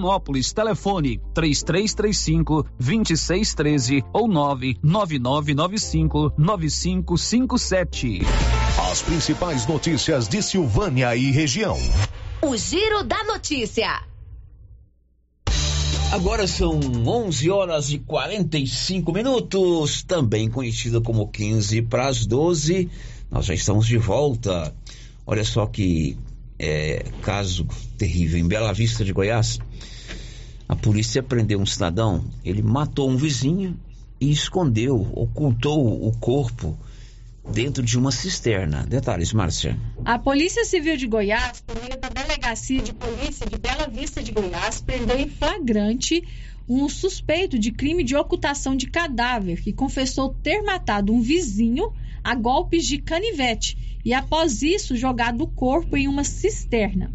[0.01, 0.51] Vianópolis.
[0.51, 8.21] Telefone 3335 2613 ou 99995 9557.
[8.91, 11.77] As principais notícias de Silvânia e região.
[12.41, 14.01] O Giro da Notícia.
[16.11, 22.89] Agora são 11 horas e 45 minutos, também conhecida como 15 para as 12.
[23.29, 24.75] Nós já estamos de volta.
[25.25, 26.17] Olha só que
[26.59, 27.65] é, caso
[27.97, 29.59] terrível em Bela Vista de Goiás.
[30.71, 33.77] A polícia prendeu um cidadão, ele matou um vizinho
[34.21, 36.79] e escondeu, ocultou o corpo
[37.51, 38.85] dentro de uma cisterna.
[38.87, 39.77] Detalhes, Márcia.
[40.05, 44.31] A Polícia Civil de Goiás, por meio da Delegacia de Polícia de Bela Vista de
[44.31, 46.23] Goiás, prendeu em flagrante
[46.69, 51.91] um suspeito de crime de ocultação de cadáver que confessou ter matado um vizinho
[52.23, 57.11] a golpes de canivete e, após isso, jogado o corpo em uma cisterna.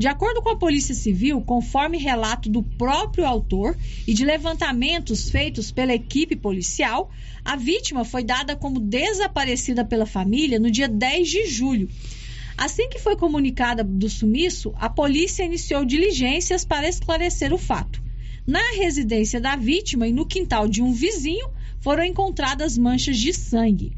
[0.00, 3.76] De acordo com a Polícia Civil, conforme relato do próprio autor
[4.06, 7.10] e de levantamentos feitos pela equipe policial,
[7.44, 11.86] a vítima foi dada como desaparecida pela família no dia 10 de julho.
[12.56, 18.02] Assim que foi comunicada do sumiço, a polícia iniciou diligências para esclarecer o fato.
[18.46, 23.92] Na residência da vítima e no quintal de um vizinho foram encontradas manchas de sangue.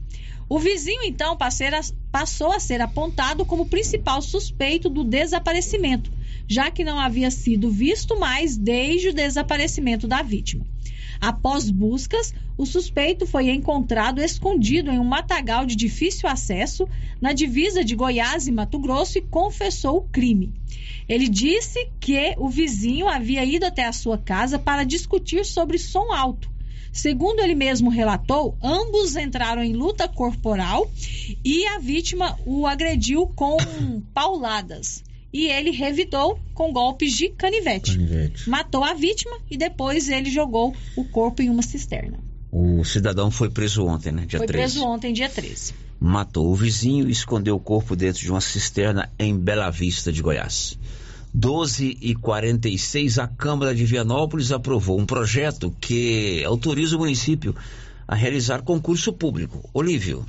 [0.53, 1.35] O vizinho, então,
[2.11, 6.13] passou a ser apontado como principal suspeito do desaparecimento,
[6.47, 10.67] já que não havia sido visto mais desde o desaparecimento da vítima.
[11.19, 16.87] Após buscas, o suspeito foi encontrado escondido em um matagal de difícil acesso
[17.19, 20.53] na divisa de Goiás e Mato Grosso e confessou o crime.
[21.09, 26.13] Ele disse que o vizinho havia ido até a sua casa para discutir sobre som
[26.13, 26.52] alto
[26.93, 30.91] Segundo ele mesmo relatou, ambos entraram em luta corporal
[31.43, 33.57] e a vítima o agrediu com
[34.13, 35.03] pauladas.
[35.33, 37.93] E ele revidou com golpes de canivete.
[37.93, 38.51] canivete.
[38.51, 42.19] Matou a vítima e depois ele jogou o corpo em uma cisterna.
[42.51, 44.27] O cidadão foi preso ontem, né?
[44.27, 44.75] Dia foi 13.
[44.75, 45.73] preso ontem, dia 13.
[45.99, 50.21] Matou o vizinho e escondeu o corpo dentro de uma cisterna em Bela Vista de
[50.21, 50.79] Goiás.
[51.35, 57.55] 12 e 46, a Câmara de Vianópolis aprovou um projeto que autoriza o município
[58.07, 59.69] a realizar concurso público.
[59.73, 60.27] Olívio.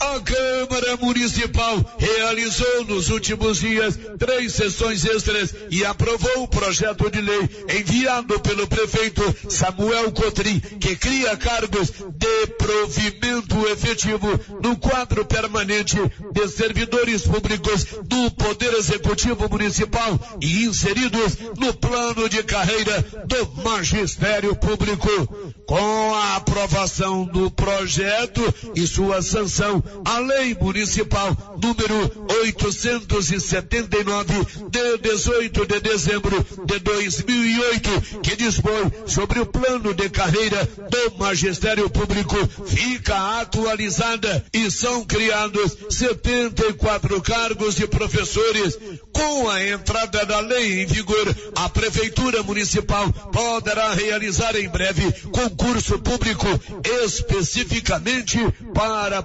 [0.00, 7.20] A Câmara Municipal realizou nos últimos dias três sessões extras e aprovou o projeto de
[7.20, 7.48] lei
[7.78, 15.96] enviado pelo prefeito Samuel Cotrim, que cria cargos de provimento efetivo no quadro permanente
[16.32, 24.56] de servidores públicos do Poder Executivo Municipal e inseridos no plano de carreira do Magistério
[24.56, 25.10] Público.
[25.66, 28.42] Com a aprovação do projeto
[28.74, 34.32] e sua sanção, a Lei Municipal número 879
[34.70, 41.88] de 18 de dezembro de 2008, que dispõe sobre o plano de carreira do Magistério
[41.90, 42.36] Público,
[42.66, 48.78] fica atualizada e são criados 74 cargos de professores.
[49.12, 55.98] Com a entrada da lei em vigor, a Prefeitura Municipal poderá realizar em breve concurso
[55.98, 56.46] público
[57.04, 58.38] especificamente
[58.74, 59.22] para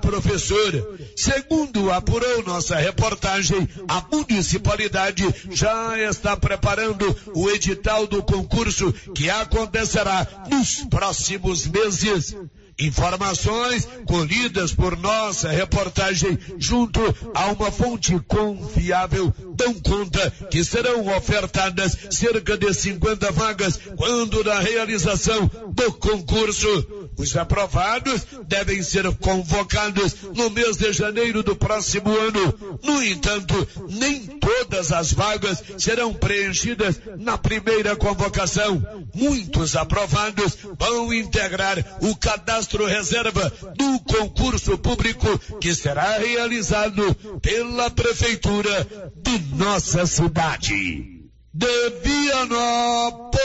[1.15, 10.27] Segundo apurou nossa reportagem, a municipalidade já está preparando o edital do concurso que acontecerá
[10.49, 12.35] nos próximos meses.
[12.77, 16.99] Informações colhidas por nossa reportagem junto
[17.33, 24.59] a uma fonte confiável dão conta que serão ofertadas cerca de 50 vagas quando da
[24.59, 27.04] realização do concurso.
[27.17, 32.79] Os aprovados devem ser convocados no mês de janeiro do próximo ano.
[32.83, 38.83] No entanto, nem todas as vagas serão preenchidas na primeira convocação.
[39.13, 48.87] Muitos aprovados vão integrar o cadastro reserva do concurso público que será realizado pela prefeitura
[49.23, 51.15] de nossa cidade.
[51.53, 53.39] De Vianópolis,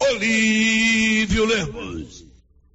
[0.00, 2.23] Olívio Lemos.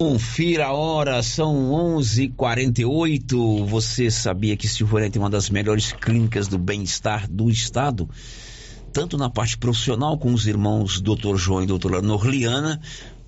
[0.01, 3.65] Confira a hora, são 11:48.
[3.65, 8.09] Você sabia que Silvânia tem uma das melhores clínicas do bem-estar do estado?
[8.93, 11.35] Tanto na parte profissional com os irmãos Dr.
[11.35, 12.01] João e Dra.
[12.01, 12.79] Norliana,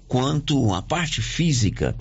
[0.08, 1.94] quanto a parte física,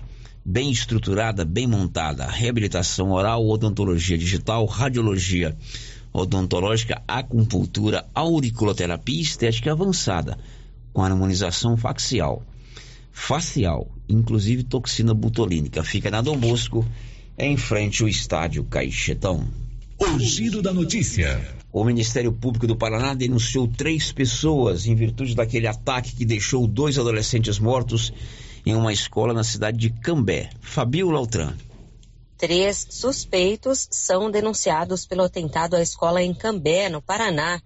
[0.45, 5.57] bem estruturada, bem montada, reabilitação oral, odontologia digital, radiologia
[6.13, 10.39] odontológica, acupuntura, auriculoterapia estética avançada,
[10.93, 12.45] com harmonização facial
[13.13, 15.83] facial, inclusive toxina butolínica.
[15.83, 16.87] Fica na Dom Bosco,
[17.39, 19.47] em frente ao estádio Caixetão.
[19.99, 21.41] O giro da notícia.
[21.73, 26.99] O Ministério Público do Paraná denunciou três pessoas em virtude daquele ataque que deixou dois
[26.99, 28.13] adolescentes mortos
[28.67, 30.51] em uma escola na cidade de Cambé.
[30.61, 31.55] Fabio Lautran.
[32.37, 37.61] Três suspeitos são denunciados pelo atentado à escola em Cambé, no Paraná,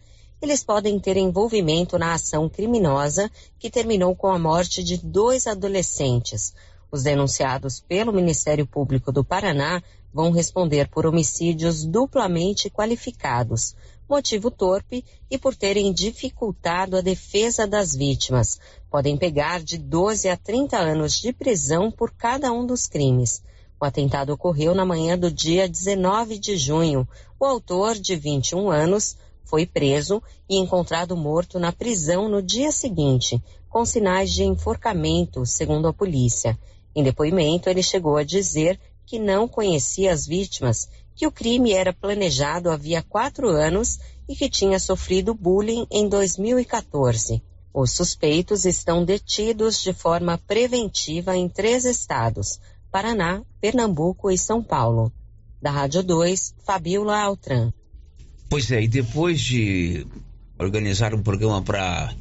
[0.44, 6.52] eles podem ter envolvimento na ação criminosa que terminou com a morte de dois adolescentes.
[6.92, 9.82] Os denunciados pelo Ministério Público do Paraná
[10.12, 13.74] vão responder por homicídios duplamente qualificados,
[14.06, 18.60] motivo torpe e por terem dificultado a defesa das vítimas.
[18.90, 23.42] Podem pegar de 12 a 30 anos de prisão por cada um dos crimes.
[23.80, 27.08] O atentado ocorreu na manhã do dia 19 de junho.
[27.40, 33.42] O autor, de 21 anos, foi preso e encontrado morto na prisão no dia seguinte,
[33.68, 36.58] com sinais de enforcamento, segundo a polícia.
[36.94, 41.92] Em depoimento, ele chegou a dizer que não conhecia as vítimas, que o crime era
[41.92, 47.42] planejado havia quatro anos e que tinha sofrido bullying em 2014.
[47.72, 55.12] Os suspeitos estão detidos de forma preventiva em três estados: Paraná, Pernambuco e São Paulo.
[55.60, 57.72] Da Rádio 2, Fabiola Altran.
[58.48, 60.06] Pois é, e depois de
[60.58, 62.14] organizar um programa para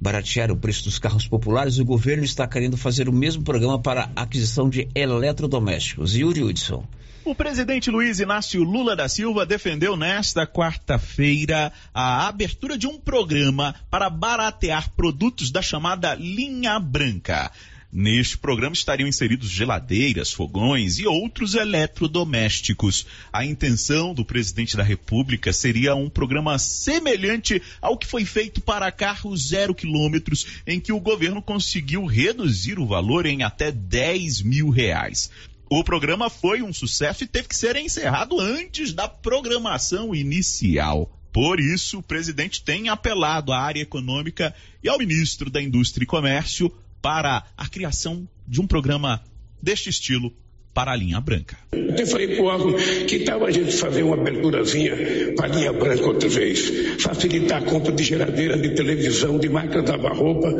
[0.00, 4.10] baratear o preço dos carros populares, o governo está querendo fazer o mesmo programa para
[4.14, 6.14] aquisição de eletrodomésticos.
[6.14, 6.86] Yuri Hudson.
[7.24, 13.74] O presidente Luiz Inácio Lula da Silva defendeu nesta quarta-feira a abertura de um programa
[13.90, 17.50] para baratear produtos da chamada linha branca.
[17.92, 23.06] Neste programa estariam inseridos geladeiras, fogões e outros eletrodomésticos.
[23.32, 28.90] A intenção do presidente da República seria um programa semelhante ao que foi feito para
[28.90, 34.68] carros zero quilômetros, em que o governo conseguiu reduzir o valor em até 10 mil
[34.68, 35.30] reais.
[35.70, 41.10] O programa foi um sucesso e teve que ser encerrado antes da programação inicial.
[41.32, 46.06] Por isso, o presidente tem apelado à área econômica e ao ministro da Indústria e
[46.06, 49.22] Comércio para a criação de um programa
[49.62, 50.32] deste estilo
[50.76, 51.56] para a linha branca.
[51.72, 52.74] Até falei pro Alvo
[53.06, 54.94] que tal a gente fazer uma aberturazinha
[55.34, 56.70] para a linha branca outra vez.
[56.98, 60.54] Facilitar a compra de geladeira, de televisão, de máquina de lavar roupa.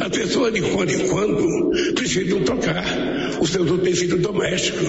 [0.00, 2.82] A pessoa de quando em quando precisa trocar
[3.42, 4.88] os seus utensílios domésticos.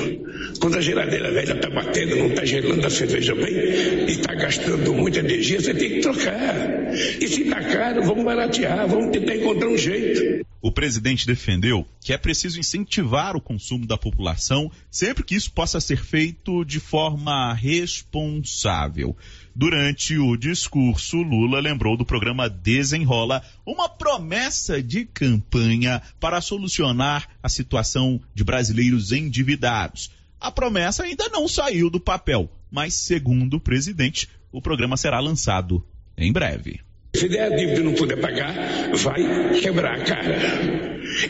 [0.62, 4.94] Quando a geladeira velha está batendo, não está gelando a cerveja bem e está gastando
[4.94, 6.94] muita energia, você tem que trocar.
[7.20, 10.46] E se está caro, vamos baratear, vamos tentar encontrar um jeito.
[10.62, 15.80] O presidente defendeu que é preciso incentivar o consumo da população sempre que isso possa
[15.80, 19.16] ser feito de forma responsável.
[19.56, 27.50] Durante o discurso, Lula lembrou do programa Desenrola, uma promessa de campanha para solucionar a
[27.50, 30.12] situação de brasileiros endividados.
[30.40, 35.86] A promessa ainda não saiu do papel, mas, segundo o presidente, o programa será lançado
[36.18, 36.80] em breve.
[37.16, 38.54] Se der a dívida e não puder pagar,
[38.94, 40.38] vai quebrar a cara.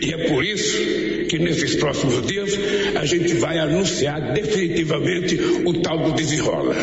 [0.02, 0.78] E é por isso
[1.30, 2.58] que nesses próximos dias
[2.96, 6.76] a gente vai anunciar definitivamente o tal do desenrola.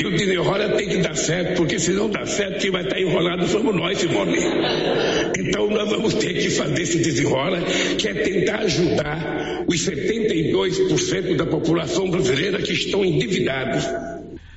[0.00, 3.00] E o desenrola tem que dar certo, porque se não dar certo, quem vai estar
[3.00, 4.38] enrolado somos nós, Simone.
[5.38, 7.60] Então nós vamos ter que fazer esse desenrola,
[7.98, 13.84] que é tentar ajudar os 72% da população brasileira que estão endividados.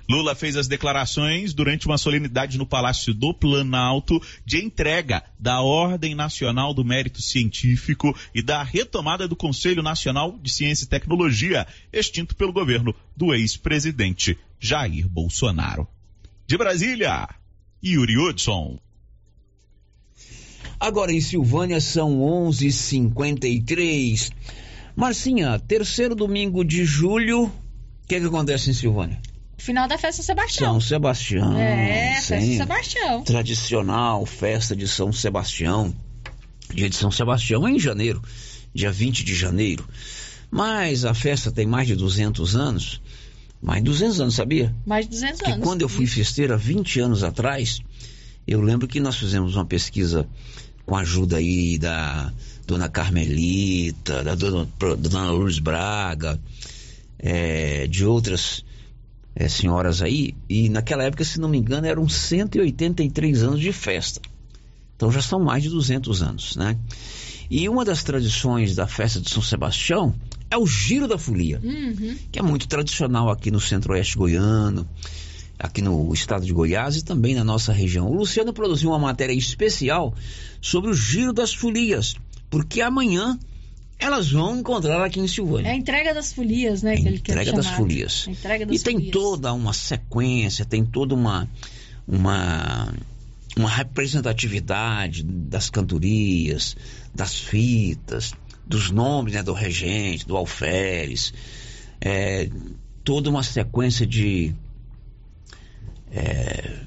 [0.09, 6.15] Lula fez as declarações durante uma solenidade no Palácio do Planalto de entrega da Ordem
[6.15, 12.35] Nacional do Mérito Científico e da retomada do Conselho Nacional de Ciência e Tecnologia, extinto
[12.35, 15.87] pelo governo do ex-presidente Jair Bolsonaro.
[16.47, 17.29] De Brasília,
[17.85, 18.79] Yuri Hudson.
[20.79, 24.31] Agora em Silvânia são 11:53.
[24.95, 27.51] Marcinha, terceiro domingo de julho, o
[28.07, 29.21] que, é que acontece em Silvânia?
[29.59, 30.71] Final da festa Sebastião.
[30.71, 31.57] São Sebastião.
[31.57, 32.39] É, festa.
[32.41, 33.23] Sebastião.
[33.23, 35.93] Tradicional festa de São Sebastião.
[36.73, 38.21] Dia de São Sebastião é em janeiro,
[38.73, 39.87] dia 20 de janeiro.
[40.49, 43.01] Mas a festa tem mais de 200 anos.
[43.61, 44.73] Mais de 200 anos, sabia?
[44.85, 45.63] Mais de 200 Que anos.
[45.65, 47.81] quando eu fui festeira 20 anos atrás,
[48.47, 50.27] eu lembro que nós fizemos uma pesquisa
[50.85, 52.31] com a ajuda aí da
[52.65, 56.39] dona Carmelita, da dona, dona Lourdes Braga,
[57.19, 58.63] é, de outras
[59.39, 64.19] é, senhoras aí, e naquela época, se não me engano, eram 183 anos de festa.
[64.97, 66.77] Então já são mais de 200 anos, né?
[67.49, 70.13] E uma das tradições da festa de São Sebastião
[70.51, 72.17] é o Giro da Folia, Uhum.
[72.29, 74.85] que é muito tradicional aqui no centro-oeste goiano,
[75.57, 78.07] aqui no estado de Goiás e também na nossa região.
[78.11, 80.13] O Luciano produziu uma matéria especial
[80.61, 82.15] sobre o Giro das Folias,
[82.49, 83.39] porque amanhã
[83.99, 85.69] elas vão encontrar aqui em Silvânia.
[85.69, 86.95] É a entrega das folias, né?
[86.95, 88.25] que ele quer entrega das folias.
[88.27, 89.11] A entrega das E tem folias.
[89.11, 91.47] toda uma sequência, tem toda uma
[92.07, 92.93] uma
[93.57, 96.77] uma representatividade das cantorias,
[97.13, 98.33] das fitas,
[98.65, 101.33] dos nomes né, do regente, do alferes,
[101.99, 102.49] é,
[103.03, 104.55] toda uma sequência de
[106.11, 106.83] é,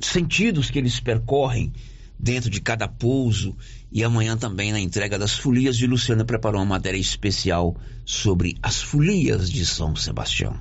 [0.00, 1.72] sentidos que eles percorrem
[2.18, 3.54] dentro de cada pouso
[3.92, 8.80] e amanhã também na entrega das folias de Luciana preparou uma matéria especial sobre as
[8.80, 10.58] folias de São Sebastião.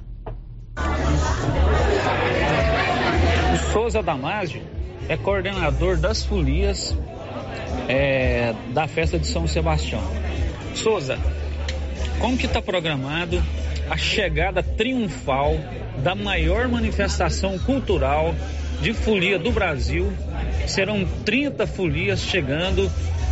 [3.53, 4.61] O Souza Damasio
[5.07, 6.95] é coordenador das folias
[7.87, 10.01] é, da festa de São Sebastião.
[10.75, 11.17] Souza,
[12.19, 13.41] como que está programado
[13.89, 15.57] a chegada triunfal
[16.03, 18.35] da maior manifestação cultural
[18.81, 20.11] de folia do Brasil.
[20.67, 22.89] Serão 30 folias chegando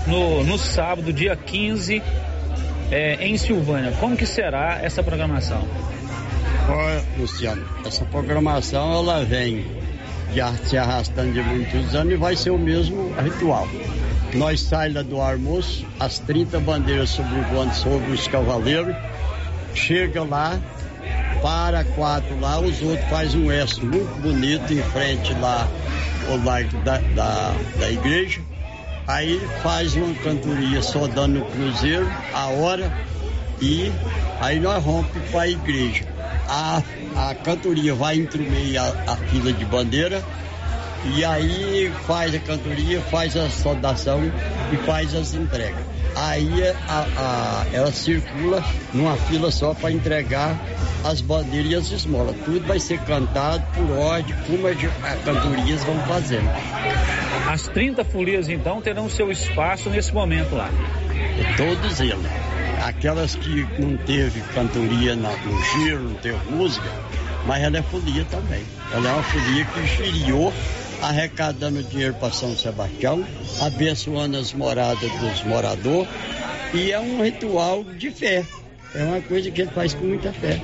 [0.07, 2.01] no, no sábado, dia 15,
[2.91, 3.91] é, em Silvânia.
[3.99, 5.67] Como que será essa programação?
[6.69, 9.65] Olha, Luciano, essa programação ela vem
[10.33, 13.67] já se arrastando de muitos anos e vai ser o mesmo ritual.
[14.33, 18.95] Nós saímos do almoço, as 30 bandeiras sobrevoando sobre os cavaleiros,
[19.73, 20.59] chega lá,
[21.41, 25.67] para quatro lá, os outros fazem um S muito bonito em frente lá,
[26.29, 28.41] ao lado da, da, da igreja.
[29.07, 32.91] Aí faz uma cantoria só dando o cruzeiro, a hora,
[33.61, 33.89] e
[34.41, 36.03] aí nós rompemos para a igreja.
[36.49, 36.83] A,
[37.15, 40.21] a cantoria vai entre meio a, a fila de bandeira
[41.15, 44.21] e aí faz a cantoria, faz a saudação
[44.73, 45.96] e faz as entregas.
[46.15, 46.49] Aí
[46.87, 50.59] a, a, ela circula numa fila só para entregar
[51.03, 52.35] as bandeiras e as esmolas.
[52.43, 54.77] Tudo vai ser cantado por ordem, como as
[55.23, 56.49] cantorias vão fazendo.
[57.47, 60.69] As 30 folias, então, terão seu espaço nesse momento lá.
[61.55, 62.17] Todos eles.
[62.83, 66.87] Aquelas que não teve cantoria na, no giro, não teve música,
[67.45, 68.63] mas ela é folia também.
[68.93, 70.53] Ela é uma folia que giriou
[71.01, 73.25] arrecadando dinheiro para São Sebastião,
[73.61, 76.09] abençoando as moradas dos moradores.
[76.73, 78.45] E é um ritual de fé.
[78.93, 80.61] É uma coisa que ele faz com muita fé.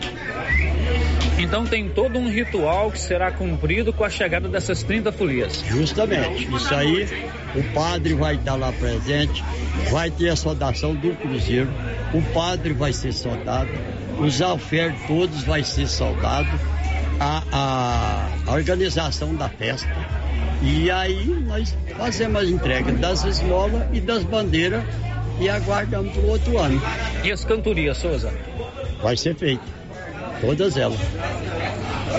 [1.38, 5.64] Então tem todo um ritual que será cumprido com a chegada dessas 30 folias.
[5.68, 6.48] Justamente.
[6.54, 7.08] Isso aí,
[7.56, 9.44] o padre vai estar lá presente,
[9.92, 11.70] vai ter a saudação do cruzeiro,
[12.14, 13.70] o padre vai ser soldado,
[14.20, 16.50] os alferes todos vai ser soldado,
[17.20, 20.23] a, a, a organização da festa.
[20.64, 24.82] E aí nós fazemos as entregas das esmolas e das bandeiras
[25.40, 26.82] e aguardamos para o outro ano.
[27.22, 28.34] E as cantorias, Souza?
[29.02, 29.62] Vai ser feito.
[30.40, 31.00] Todas elas.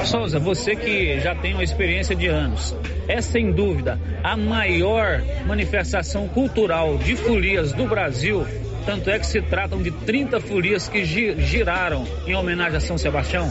[0.05, 2.77] Souza, você que já tem uma experiência de anos,
[3.09, 8.47] é sem dúvida a maior manifestação cultural de folias do Brasil.
[8.85, 13.51] Tanto é que se tratam de 30 folias que giraram em homenagem a São Sebastião.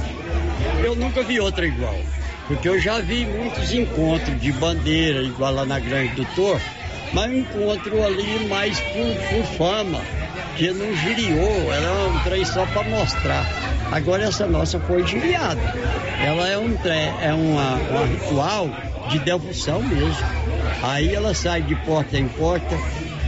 [0.83, 1.95] Eu nunca vi outra igual.
[2.47, 6.59] Porque eu já vi muitos encontros de bandeira, igual lá na Grande do Tor,
[7.13, 10.01] mas encontro ali mais por, por fama,
[10.55, 13.47] que não giriou, era um trem só para mostrar.
[13.91, 15.61] Agora essa nossa foi giriada.
[16.19, 18.69] Ela é um trem, é uma, uma ritual
[19.07, 20.27] de devoção mesmo.
[20.81, 22.77] Aí ela sai de porta em porta,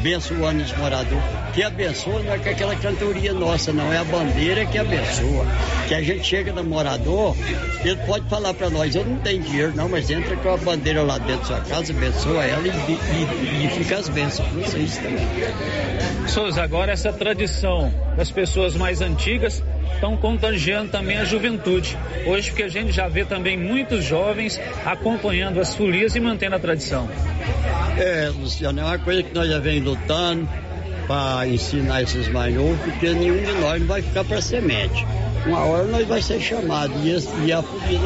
[0.06, 1.24] abençoando os moradores.
[1.54, 5.48] Que abençoa não é que aquela cantoria nossa, não, é a bandeira que abençoa.
[5.88, 7.36] Que a gente chega no morador,
[7.84, 11.02] ele pode falar para nós, eu não tenho dinheiro não, mas entra com a bandeira
[11.02, 14.98] lá dentro da sua casa, abençoa ela e, e, e fica as bênçãos para vocês
[14.98, 15.28] também.
[16.28, 19.64] Souza, agora essa tradição das pessoas mais antigas
[19.94, 21.98] estão contagiando também a juventude.
[22.26, 26.60] Hoje, porque a gente já vê também muitos jovens acompanhando as folias e mantendo a
[26.60, 27.10] tradição.
[27.98, 30.48] É, Luciano, é uma coisa que nós já vem lutando
[31.08, 35.06] para ensinar esses mais novos, porque nenhum de nós não vai ficar para semente.
[35.46, 38.00] Uma hora nós vai ser chamado e, a folia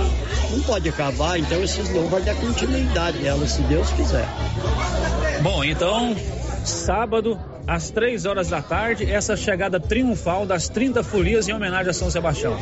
[0.52, 4.28] não pode acabar, então esses novos vão dar continuidade nela, se Deus quiser.
[5.42, 6.16] Bom, então,
[6.66, 11.94] sábado, às três horas da tarde, essa chegada triunfal das 30 folias em homenagem a
[11.94, 12.58] São Sebastião.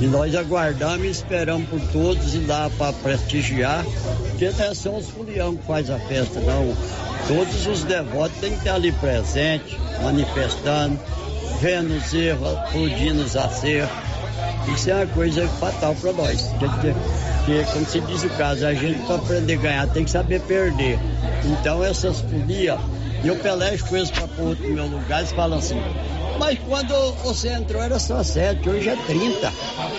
[0.00, 3.84] E nós aguardamos e esperamos por todos e dá para prestigiar,
[4.28, 6.76] porque não é só os folião que faz a festa, não.
[7.26, 10.96] Todos os devotos têm que estar ali presentes, manifestando,
[11.60, 13.96] vendo os erros, aplaudindo os acertos.
[14.72, 16.42] Isso é uma coisa fatal para nós.
[16.60, 20.40] Porque, como se diz o caso, a gente para aprender a ganhar tem que saber
[20.42, 21.00] perder.
[21.44, 22.78] Então essas folias
[23.26, 25.74] e eu pelejo com eles para pôr outro meu lugar, eles falam assim,
[26.38, 29.52] mas quando você entrou era só 7, hoje é 30.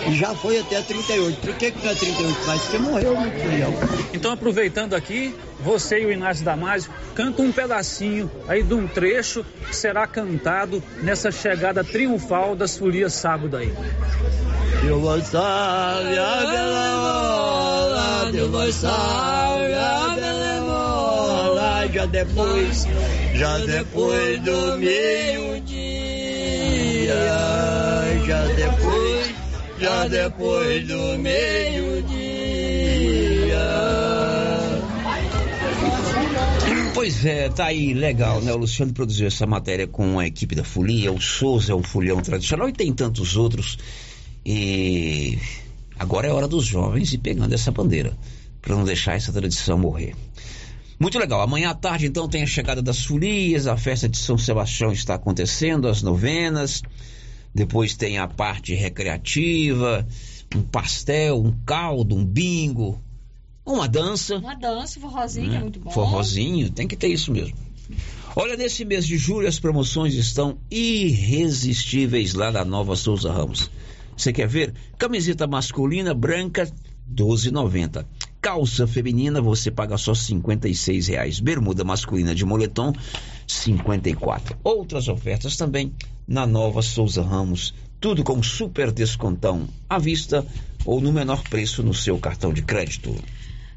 [0.08, 1.42] E já foi até 38.
[1.42, 2.62] Por que, que não é 38 mais?
[2.62, 3.74] Porque morreu o leão.
[4.14, 9.46] Então, aproveitando aqui, você e o Inácio Damásio cantam um pedacinho aí de um trecho
[9.68, 13.74] que será cantado nessa chegada triunfal das folias sábado aí.
[14.84, 20.47] Deus vai salve a bela Deus vai salve a bela
[21.94, 22.88] já depois,
[23.34, 26.28] já depois do meio-dia
[28.28, 29.36] já depois,
[29.80, 32.08] já depois do meio-dia.
[36.94, 38.52] Pois é, tá aí, legal, né?
[38.52, 42.22] O Luciano produziu essa matéria com a equipe da Folia, o Souza é um folião
[42.22, 43.78] tradicional e tem tantos outros.
[44.46, 45.38] E
[45.98, 48.18] agora é hora dos jovens ir pegando essa bandeira,
[48.62, 50.16] para não deixar essa tradição morrer.
[51.00, 51.42] Muito legal.
[51.42, 55.16] Amanhã à tarde, então, tem a chegada das folias, a festa de São Sebastião está
[55.16, 56.82] acontecendo, as novenas
[57.54, 60.08] Depois tem a parte recreativa,
[60.56, 63.02] um pastel, um caldo, um bingo,
[63.66, 64.38] uma dança.
[64.38, 65.58] Uma dança, forrozinho, né?
[65.58, 65.92] é muito bom.
[65.92, 67.58] Forrozinho, tem que ter isso mesmo.
[68.36, 73.70] Olha, nesse mês de julho as promoções estão irresistíveis lá da Nova Souza Ramos.
[74.16, 74.74] Você quer ver?
[74.98, 76.72] Camiseta masculina branca
[77.14, 78.06] 12,90.
[78.48, 81.38] Calça feminina você paga só 56 reais.
[81.38, 82.94] Bermuda masculina de moletom
[83.46, 84.58] 54.
[84.64, 85.92] Outras ofertas também
[86.26, 87.74] na Nova Souza Ramos.
[88.00, 90.48] Tudo com super descontão à vista
[90.86, 93.14] ou no menor preço no seu cartão de crédito.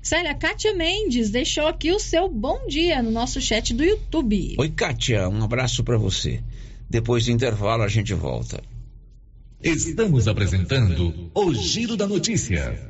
[0.01, 4.55] Célia, Kátia Mendes deixou aqui o seu bom dia no nosso chat do YouTube.
[4.57, 6.45] Oi, Kátia, um abraço para você.
[6.89, 8.63] Depois do intervalo a gente volta.
[9.61, 12.90] Estamos apresentando o Giro da Notícia.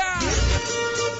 [0.00, 1.19] Yeah!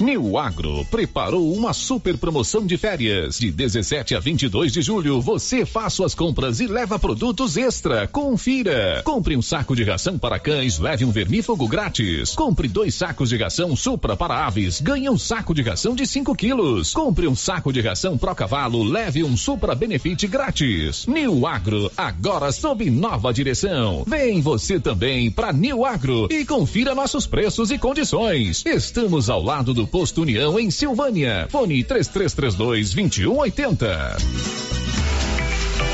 [0.00, 3.38] New Agro preparou uma super promoção de férias.
[3.38, 8.06] De 17 a 22 de julho, você faz suas compras e leva produtos extra.
[8.06, 9.02] Confira.
[9.04, 12.34] Compre um saco de ração para cães, leve um vermífugo grátis.
[12.34, 16.34] Compre dois sacos de ração Supra para aves, ganhe um saco de ração de 5
[16.34, 16.94] quilos.
[16.94, 21.06] Compre um saco de ração Pro Cavalo, leve um Supra Benefit grátis.
[21.06, 24.04] New Agro, agora sob nova direção.
[24.06, 28.64] Vem você também para New Agro e confira nossos preços e condições.
[28.64, 31.48] Estamos ao lado do Posto União em Silvânia.
[31.50, 34.16] Fone 3332 2180.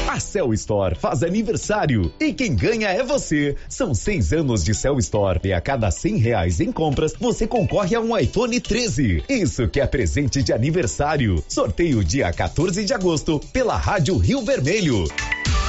[0.07, 3.57] A Cell Store faz aniversário e quem ganha é você.
[3.68, 7.97] São seis anos de Cell Store e a cada cem reais em compras você concorre
[7.97, 9.24] a um iPhone 13.
[9.28, 11.42] Isso que é presente de aniversário.
[11.49, 15.05] Sorteio dia 14 de agosto pela Rádio Rio Vermelho.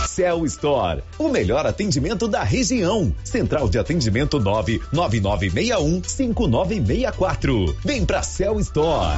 [0.05, 3.13] Cell Store, o melhor atendimento da região.
[3.23, 7.75] Central de atendimento 99961 5964.
[7.83, 9.17] Vem pra Cell Store.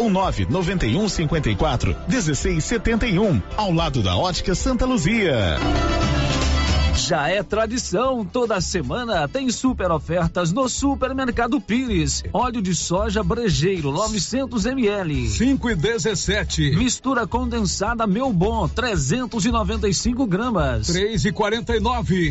[0.00, 5.58] ou 991 54 1671, ao lado da Ótica Santa Luzia.
[6.94, 12.22] Já é tradição, toda semana tem super ofertas no Supermercado Pires.
[12.32, 15.28] Óleo de soja brejeiro 900 ml.
[15.28, 16.76] 5 e 17.
[16.76, 20.86] Mistura condensada Meu Bom 395 gramas.
[20.86, 22.30] 3 e 49.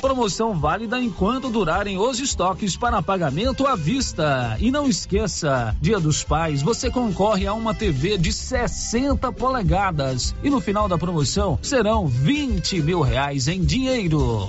[0.00, 4.56] Promoção válida enquanto durarem os estoques para pagamento à vista.
[4.58, 10.34] E não esqueça, Dia dos Pais, você concorre a uma TV de 60 polegadas.
[10.42, 14.48] E no final da promoção serão 20 mil reais em dinheiro.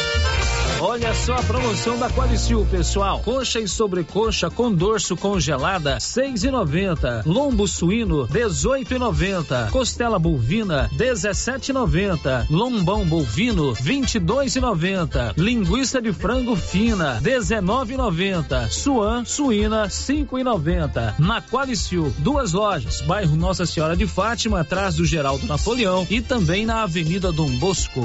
[0.83, 3.19] Olha só a promoção da Qualicil, pessoal.
[3.19, 7.21] Coxa e sobrecoxa com dorso congelada, seis e noventa.
[7.23, 9.69] Lombo suíno, dezoito e noventa.
[9.71, 12.47] Costela bovina, dezessete e noventa.
[12.49, 15.35] Lombão bovino, vinte e dois e noventa.
[15.37, 18.67] Linguiça de frango fina, dezenove e noventa.
[18.71, 21.13] Suan suína, cinco e noventa.
[21.19, 26.65] Na Qualicil, duas lojas, bairro Nossa Senhora de Fátima, atrás do Geraldo Napoleão e também
[26.65, 28.01] na Avenida Dom Bosco.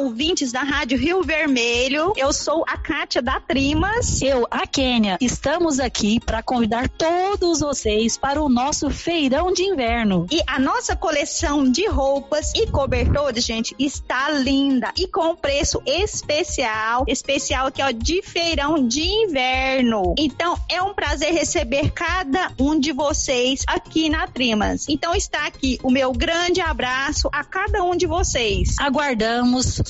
[0.00, 2.14] Ouvintes da Rádio Rio Vermelho.
[2.16, 4.22] Eu sou a Kátia da Trimas.
[4.22, 5.18] Eu, a Kênia.
[5.20, 10.26] Estamos aqui para convidar todos vocês para o nosso feirão de inverno.
[10.30, 17.04] E a nossa coleção de roupas e cobertores, gente, está linda e com preço especial,
[17.06, 20.14] especial aqui ó, de feirão de inverno.
[20.16, 24.86] Então, é um prazer receber cada um de vocês aqui na Trimas.
[24.88, 28.76] Então, está aqui o meu grande abraço a cada um de vocês.
[28.80, 29.89] Aguardamos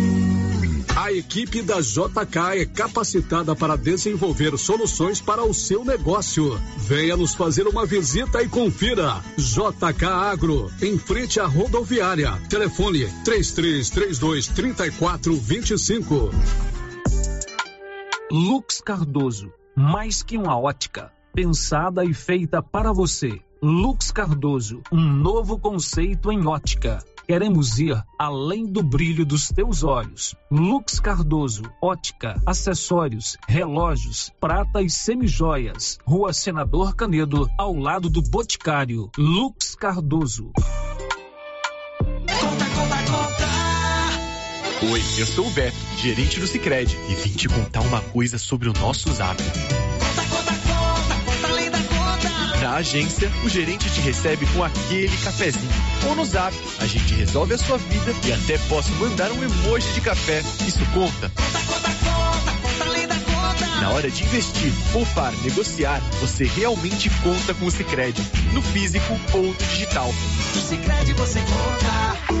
[0.95, 6.59] A equipe da JK é capacitada para desenvolver soluções para o seu negócio.
[6.77, 9.23] Venha nos fazer uma visita e confira.
[9.37, 12.33] JK Agro, em frente à rodoviária.
[12.49, 16.29] Telefone 3332 3425.
[18.29, 23.39] Lux Cardoso, mais que uma ótica, pensada e feita para você.
[23.63, 27.03] Lux Cardoso, um novo conceito em ótica.
[27.31, 30.35] Queremos ir além do brilho dos teus olhos.
[30.51, 35.97] Lux Cardoso, ótica, acessórios, relógios, prata e semijoias.
[36.05, 39.09] Rua Senador Canedo, ao lado do Boticário.
[39.17, 40.51] Lux Cardoso.
[44.91, 48.67] Oi, eu sou o Beto, gerente do Sicredi e vim te contar uma coisa sobre
[48.67, 49.41] o nosso Zap.
[52.75, 55.69] Agência, o gerente te recebe com aquele cafezinho.
[56.07, 59.91] Ou no Zap, a gente resolve a sua vida e até posso mandar um emoji
[59.91, 60.41] de café.
[60.65, 61.31] Isso conta.
[63.81, 68.21] Na hora de investir, poupar, negociar, você realmente conta com o Sicredi,
[68.53, 70.13] no físico ou no digital.
[70.55, 72.40] No Sicredi você conta.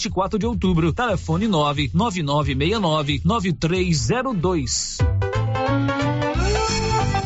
[0.01, 4.97] 24 de Outubro, telefone 99969 9302.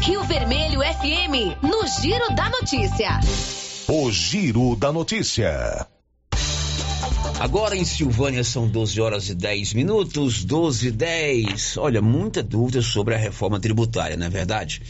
[0.02, 3.22] Rio Vermelho FM, no Giro da Notícia.
[3.88, 5.88] O Giro da Notícia.
[7.40, 11.78] Agora em Silvânia são 12 horas e 10 minutos, 12 e 10.
[11.78, 14.82] Olha, muita dúvida sobre a reforma tributária, não é verdade?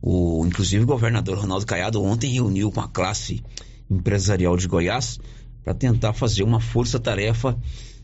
[0.00, 3.44] O, inclusive o governador Ronaldo Caiado ontem reuniu com a classe
[3.90, 5.20] empresarial de Goiás
[5.64, 7.56] para tentar fazer uma força-tarefa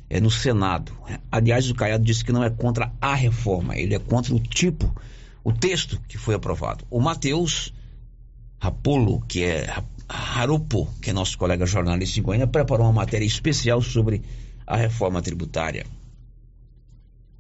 [0.09, 0.93] é, no Senado.
[1.31, 4.95] Aliás, o Caiado disse que não é contra a reforma, ele é contra o tipo,
[5.45, 6.85] o texto que foi aprovado.
[6.91, 7.73] O Matheus
[8.59, 9.73] Rapolo, que é
[10.09, 14.23] Harupo, que é nosso colega jornalista em Goiânia, preparou uma matéria especial sobre
[14.67, 15.87] a reforma tributária.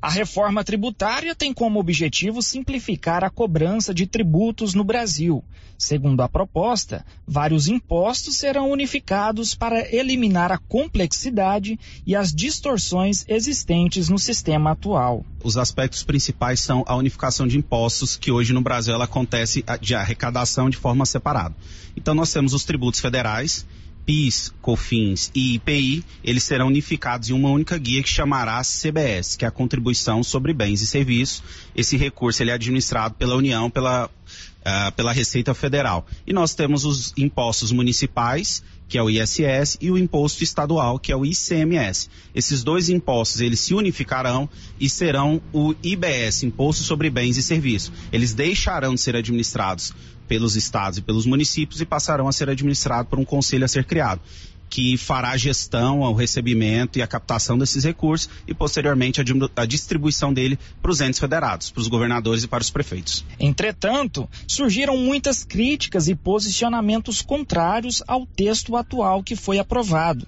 [0.01, 5.43] A reforma tributária tem como objetivo simplificar a cobrança de tributos no Brasil.
[5.77, 14.09] Segundo a proposta, vários impostos serão unificados para eliminar a complexidade e as distorções existentes
[14.09, 15.25] no sistema atual.
[15.43, 19.97] Os aspectos principais são a unificação de impostos, que hoje no Brasil ela acontece de
[19.97, 21.57] arrecadação de forma separada.
[21.97, 23.66] Então nós temos os tributos federais,
[24.09, 29.45] PIS, COFINS e IPI, eles serão unificados em uma única guia que chamará CBS, que
[29.45, 31.43] é a Contribuição sobre Bens e Serviços.
[31.77, 36.07] Esse recurso ele é administrado pela União, pela, uh, pela Receita Federal.
[36.27, 41.13] E nós temos os impostos municipais, que é o ISS, e o imposto estadual, que
[41.13, 42.09] é o ICMS.
[42.35, 44.49] Esses dois impostos, eles se unificarão
[44.81, 47.93] e serão o IBS, Imposto sobre Bens e Serviços.
[48.11, 49.93] Eles deixarão de ser administrados
[50.29, 53.85] pelos estados e pelos municípios e passarão a ser administrados por um conselho a ser
[53.85, 54.21] criado
[54.69, 59.21] que fará a gestão, o recebimento e a captação desses recursos e, posteriormente,
[59.57, 63.25] a, distribuição dele para os entes federados, para os governadores e para os prefeitos.
[63.41, 70.27] Entretanto, surgiram muitas críticas e posicionamentos contrários ao texto atual que foi aprovado.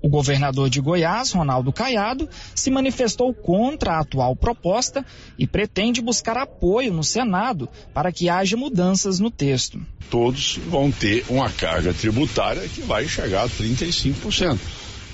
[0.00, 5.04] O governador de Goiás, Ronaldo Caiado, se manifestou contra a atual proposta
[5.38, 9.80] e pretende buscar apoio no Senado para que haja mudanças no texto.
[10.08, 14.58] Todos vão ter uma carga tributária que vai chegar a 35%.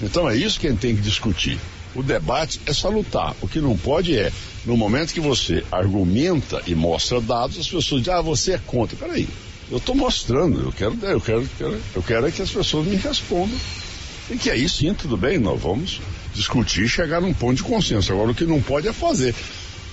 [0.03, 1.59] Então é isso que a gente tem que discutir.
[1.95, 3.35] O debate é salutar.
[3.41, 4.33] O que não pode é,
[4.67, 8.97] no momento que você argumenta e mostra dados, as pessoas dizem, ah, você é contra.
[8.97, 9.29] Peraí,
[9.71, 11.49] eu estou mostrando, eu quero, eu quero,
[11.95, 13.59] eu quero é que as pessoas me respondam
[14.31, 16.01] e que aí sim, tudo bem, nós vamos
[16.35, 18.13] discutir e chegar num ponto de consenso.
[18.13, 19.35] Agora o que não pode é fazer.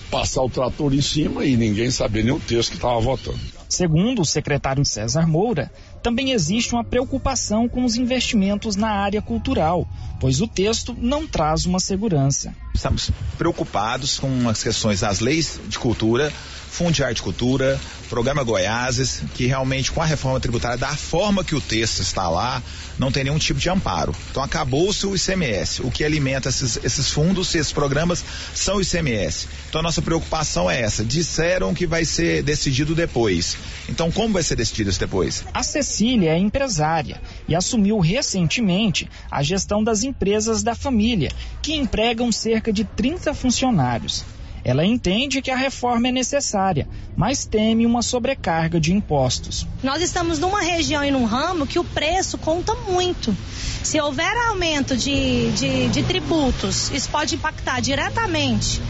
[0.09, 3.39] Passar o trator em cima e ninguém saber nem o texto que estava votando.
[3.69, 5.71] Segundo o secretário César Moura,
[6.03, 9.87] também existe uma preocupação com os investimentos na área cultural,
[10.19, 12.53] pois o texto não traz uma segurança.
[12.75, 16.33] Estamos preocupados com as questões das leis de cultura
[16.71, 17.79] Fundo de Arte e Cultura,
[18.11, 22.61] Programa Goiáses, que realmente com a reforma tributária, da forma que o texto está lá,
[22.99, 24.13] não tem nenhum tipo de amparo.
[24.29, 25.81] Então acabou-se o ICMS.
[25.81, 28.21] O que alimenta esses, esses fundos, esses programas,
[28.53, 29.47] são o ICMS.
[29.69, 31.05] Então a nossa preocupação é essa.
[31.05, 33.55] Disseram que vai ser decidido depois.
[33.87, 35.45] Então como vai ser decidido isso depois?
[35.53, 41.31] A Cecília é empresária e assumiu recentemente a gestão das empresas da família,
[41.61, 44.25] que empregam cerca de 30 funcionários.
[44.63, 49.67] Ela entende que a reforma é necessária, mas teme uma sobrecarga de impostos.
[49.83, 53.35] Nós estamos numa região e num ramo que o preço conta muito.
[53.83, 58.81] Se houver aumento de, de, de tributos, isso pode impactar diretamente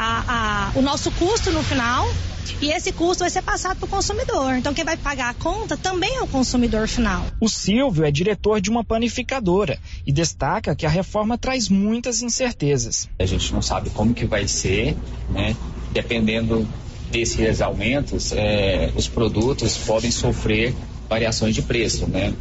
[0.00, 2.08] a, a, o nosso custo no final
[2.62, 4.54] e esse custo vai ser passado para o consumidor.
[4.54, 7.26] Então, quem vai pagar a conta também é o consumidor final.
[7.38, 13.10] O Silvio é diretor de uma panificadora e destaca que a reforma traz muitas incertezas.
[13.18, 14.96] A gente não sabe como que vai ser,
[15.28, 15.54] né?
[15.92, 16.66] Dependendo
[17.10, 20.74] desses aumentos, é, os produtos podem sofrer
[21.10, 22.32] variações de preço, né?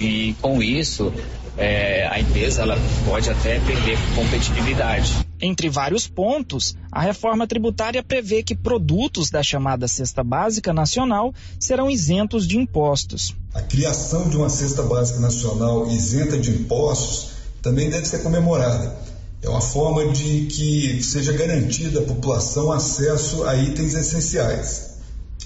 [0.00, 1.12] E com isso,
[1.56, 5.12] é, a empresa ela pode até perder competitividade.
[5.46, 11.90] Entre vários pontos, a reforma tributária prevê que produtos da chamada cesta básica nacional serão
[11.90, 13.36] isentos de impostos.
[13.52, 18.96] A criação de uma cesta básica nacional isenta de impostos também deve ser comemorada.
[19.42, 24.94] É uma forma de que seja garantida à população acesso a itens essenciais.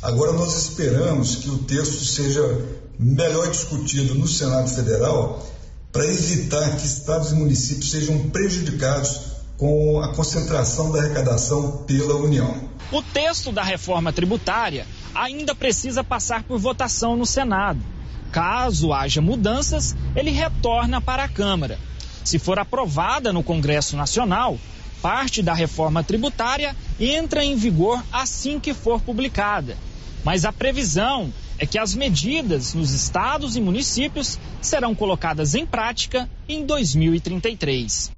[0.00, 2.40] Agora nós esperamos que o texto seja
[3.00, 5.44] melhor discutido no Senado Federal
[5.90, 12.68] para evitar que estados e municípios sejam prejudicados com a concentração da arrecadação pela União.
[12.92, 17.80] O texto da reforma tributária ainda precisa passar por votação no Senado.
[18.30, 21.78] Caso haja mudanças, ele retorna para a Câmara.
[22.24, 24.58] Se for aprovada no Congresso Nacional,
[25.02, 29.76] parte da reforma tributária entra em vigor assim que for publicada.
[30.24, 36.30] Mas a previsão é que as medidas nos estados e municípios serão colocadas em prática
[36.48, 38.17] em 2033.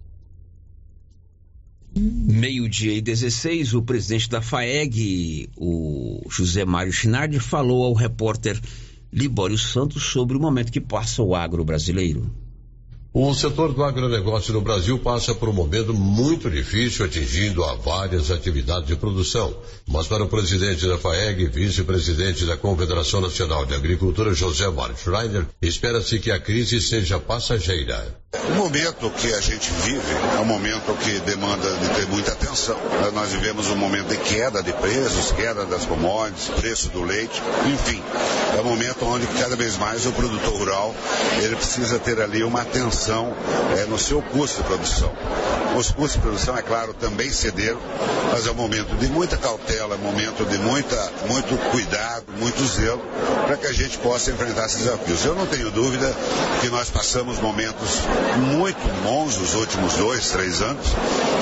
[1.94, 8.60] Meio-dia e 16, o presidente da FAEG, o José Mário Chinardi, falou ao repórter
[9.12, 12.32] Libório Santos sobre o momento que passa o agro brasileiro.
[13.14, 18.32] O setor do agronegócio no Brasil passa por um momento muito difícil, atingindo a várias
[18.32, 19.54] atividades de produção.
[19.86, 25.46] Mas para o presidente da FAEG vice-presidente da Confederação Nacional de Agricultura, José Mário Schreiner,
[25.62, 28.21] espera-se que a crise seja passageira.
[28.34, 32.78] O momento que a gente vive é um momento que demanda de ter muita atenção.
[33.14, 37.42] Nós vivemos um momento de queda de preços, queda das commodities, preço do leite,
[37.74, 38.02] enfim.
[38.58, 40.96] É um momento onde cada vez mais o produtor rural
[41.42, 43.36] ele precisa ter ali uma atenção
[43.78, 45.12] é, no seu custo de produção.
[45.78, 47.80] Os custos de produção, é claro, também cederam,
[48.32, 52.66] mas é um momento de muita cautela, é um momento de muita, muito cuidado, muito
[52.66, 53.02] zelo,
[53.48, 55.24] para que a gente possa enfrentar esses desafios.
[55.26, 56.14] Eu não tenho dúvida
[56.60, 58.02] que nós passamos momentos
[58.54, 60.86] muito bons nos últimos dois, três anos.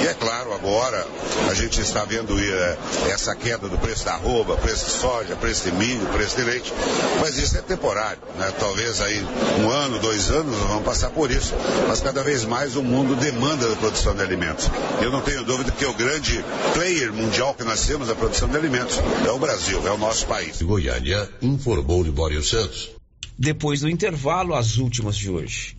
[0.01, 1.05] E é claro, agora
[1.49, 2.77] a gente está vendo é,
[3.09, 6.73] essa queda do preço da arroba, preço de soja, preço de milho, preço de leite.
[7.19, 8.21] Mas isso é temporário.
[8.37, 8.51] Né?
[8.59, 9.25] Talvez aí
[9.59, 11.53] um ano, dois anos vamos passar por isso.
[11.87, 14.69] Mas cada vez mais o mundo demanda da produção de alimentos.
[15.01, 16.43] Eu não tenho dúvida que o grande
[16.73, 20.27] player mundial que nós temos na produção de alimentos é o Brasil, é o nosso
[20.27, 20.61] país.
[20.61, 22.91] Goiânia informou Libório Santos.
[23.37, 25.77] Depois do intervalo, as últimas de hoje.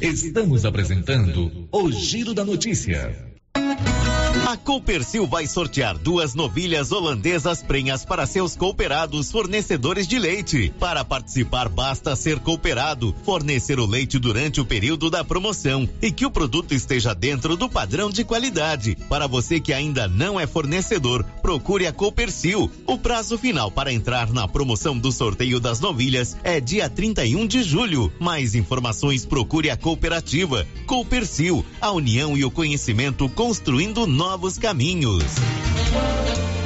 [0.00, 3.29] Estamos apresentando o Giro da Notícia.
[4.46, 10.74] A Coopercil vai sortear duas novilhas holandesas prenhas para seus cooperados fornecedores de leite.
[10.78, 16.26] Para participar, basta ser cooperado, fornecer o leite durante o período da promoção e que
[16.26, 18.96] o produto esteja dentro do padrão de qualidade.
[19.08, 22.68] Para você que ainda não é fornecedor, procure a Coopercil.
[22.86, 27.62] O prazo final para entrar na promoção do sorteio das novilhas é dia 31 de
[27.62, 28.12] julho.
[28.18, 30.66] Mais informações, procure a cooperativa.
[30.86, 35.22] Coopercil, a união e o conhecimento construindo novos caminhos.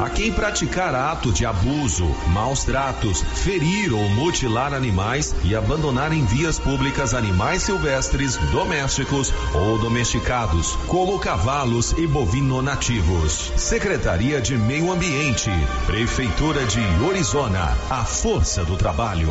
[0.00, 6.24] a quem praticar ato de abuso, maus tratos, ferir ou mutilar animais e abandonar em
[6.24, 13.52] vias públicas animais silvestres, domésticos ou domesticados, como cavalos e bovino nativos.
[13.56, 15.50] Secretaria de Meio Ambiente,
[15.86, 19.30] Prefeitura de Orizona, a força do trabalho.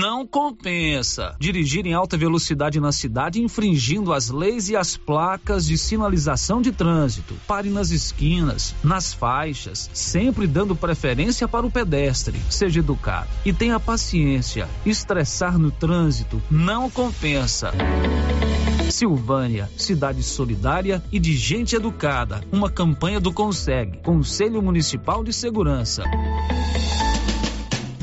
[0.00, 1.34] Não compensa.
[1.40, 6.70] Dirigir em alta velocidade na cidade infringindo as leis e as placas de sinalização de
[6.70, 7.34] trânsito.
[7.46, 12.38] Pare nas esquinas, nas faixas, sempre dando preferência para o pedestre.
[12.50, 14.68] Seja educado e tenha paciência.
[14.84, 17.72] Estressar no trânsito não compensa.
[18.90, 22.42] Silvânia, cidade solidária e de gente educada.
[22.52, 26.04] Uma campanha do Conseg, Conselho Municipal de Segurança.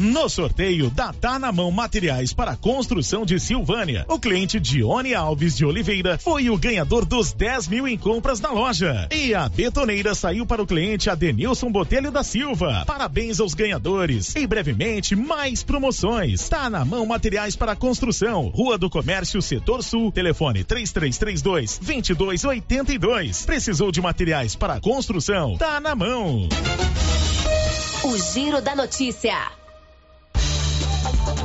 [0.03, 5.55] No sorteio da Tá na Mão Materiais para Construção de Silvânia, o cliente Dione Alves
[5.55, 9.07] de Oliveira foi o ganhador dos 10 mil em compras na loja.
[9.09, 12.83] E a betoneira saiu para o cliente Adenilson Botelho da Silva.
[12.85, 14.35] Parabéns aos ganhadores.
[14.35, 16.49] E brevemente, mais promoções.
[16.49, 23.45] Tá na Mão Materiais para Construção, Rua do Comércio, Setor Sul, telefone 3332 2282.
[23.45, 25.55] Precisou de materiais para construção?
[25.57, 26.49] Tá na mão.
[28.03, 29.62] O Giro da Notícia.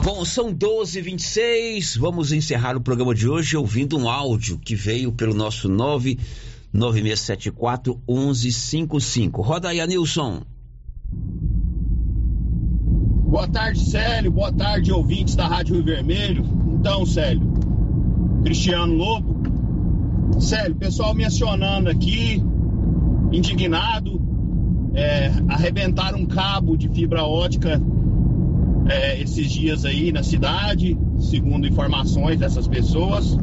[0.02, 5.12] Bom, são 12 26 Vamos encerrar o programa de hoje ouvindo um áudio que veio
[5.12, 9.42] pelo nosso 99674 1155.
[9.42, 10.42] Roda aí, Anilson.
[13.28, 14.30] Boa tarde, Célio.
[14.30, 16.44] Boa tarde, ouvintes da Rádio Rio Vermelho.
[16.78, 17.42] Então, Célio,
[18.42, 19.36] Cristiano Lobo.
[20.40, 22.42] Célio, pessoal mencionando aqui,
[23.32, 24.22] indignado,
[24.94, 27.82] é, arrebentar um cabo de fibra ótica
[28.88, 33.38] é, esses dias aí na cidade, segundo informações dessas pessoas.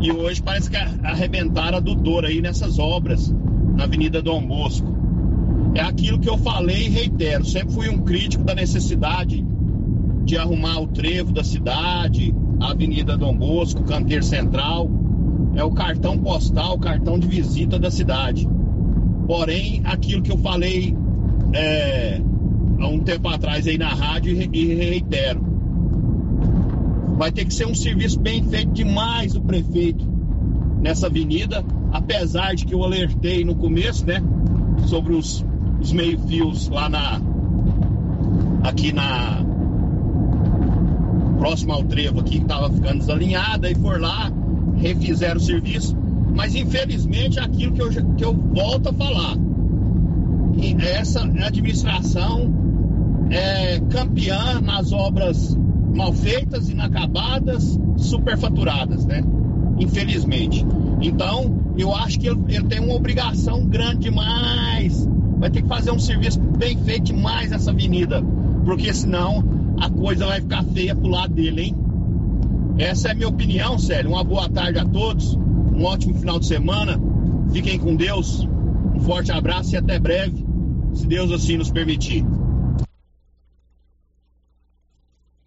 [0.00, 3.34] E hoje parece que arrebentaram a Dudora aí nessas obras
[3.74, 4.86] na Avenida Dom Bosco.
[5.74, 7.44] É aquilo que eu falei e reitero.
[7.44, 9.44] Sempre fui um crítico da necessidade
[10.24, 14.90] de arrumar o trevo da cidade, a Avenida Dom Bosco, Canteiro Central.
[15.54, 18.48] É o cartão postal, o cartão de visita da cidade.
[19.26, 20.94] Porém, aquilo que eu falei
[21.52, 22.20] é,
[22.78, 25.40] há um tempo atrás aí na rádio e reitero.
[27.16, 30.06] Vai ter que ser um serviço bem feito demais do prefeito
[30.80, 34.22] nessa avenida, apesar de que eu alertei no começo, né,
[34.86, 35.44] sobre os,
[35.80, 37.20] os meio-fios lá na.
[38.62, 39.44] aqui na.
[41.38, 44.30] próximo ao trevo aqui, que estava ficando desalinhada, e for lá,
[44.76, 45.96] refizeram o serviço.
[46.34, 49.36] Mas infelizmente é aquilo que eu, que eu volto a falar.
[50.80, 52.67] Essa administração
[53.30, 55.56] é campeã nas obras
[55.94, 59.22] mal feitas, inacabadas, superfaturadas, né?
[59.78, 60.64] Infelizmente.
[61.00, 65.08] Então, eu acho que ele, ele, tem uma obrigação grande demais.
[65.38, 68.22] Vai ter que fazer um serviço bem feito demais nessa avenida,
[68.64, 69.44] porque senão
[69.80, 71.76] a coisa vai ficar feia pro lado dele, hein?
[72.78, 74.10] Essa é a minha opinião, sério.
[74.10, 77.00] Uma boa tarde a todos, um ótimo final de semana.
[77.52, 78.46] Fiquem com Deus.
[78.94, 80.44] Um forte abraço e até breve,
[80.92, 82.24] se Deus assim nos permitir.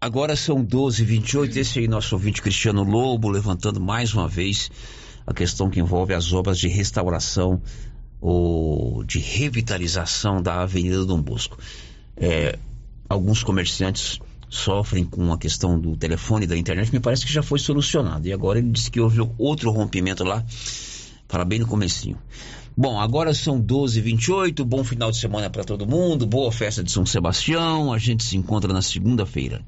[0.02, 1.56] Agora são 12h28.
[1.58, 4.68] Esse aí, nosso ouvinte Cristiano Lobo, levantando mais uma vez
[5.24, 7.62] a questão que envolve as obras de restauração
[8.20, 11.56] ou de revitalização da Avenida Dom Bosco.
[12.16, 12.58] É,
[13.08, 14.18] alguns comerciantes
[14.48, 18.26] sofrem com a questão do telefone da internet, me parece que já foi solucionado.
[18.26, 20.44] E agora ele disse que houve outro rompimento lá,
[21.28, 22.18] para bem no comecinho.
[22.76, 27.06] Bom, agora são 12h28, bom final de semana para todo mundo, boa festa de São
[27.06, 29.64] Sebastião, a gente se encontra na segunda-feira.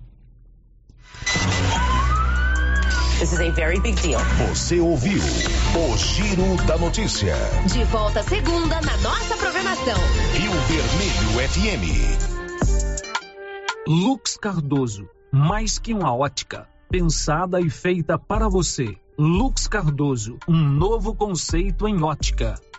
[3.25, 4.21] This is a very big deal.
[4.51, 7.35] Você ouviu o Giro da Notícia.
[7.73, 9.97] De volta segunda na nossa programação.
[10.35, 11.85] Rio Vermelho FM.
[13.89, 18.95] Lux Cardoso, mais que uma ótica, pensada e feita para você.
[19.19, 22.57] Lux Cardoso, um novo conceito em ótica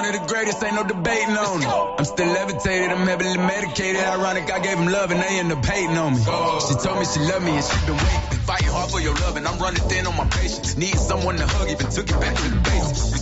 [0.00, 1.68] one of the greatest, ain't no debating on it.
[1.98, 4.00] I'm still levitated, I'm heavily medicated.
[4.00, 6.20] Ironic, I gave him love and they end up hating on me.
[6.20, 8.40] She told me she loved me and she been waiting.
[8.48, 10.76] Fighting hard for your love and I'm running thin on my patience.
[10.76, 13.10] Need someone to hug, even took it back to the basics.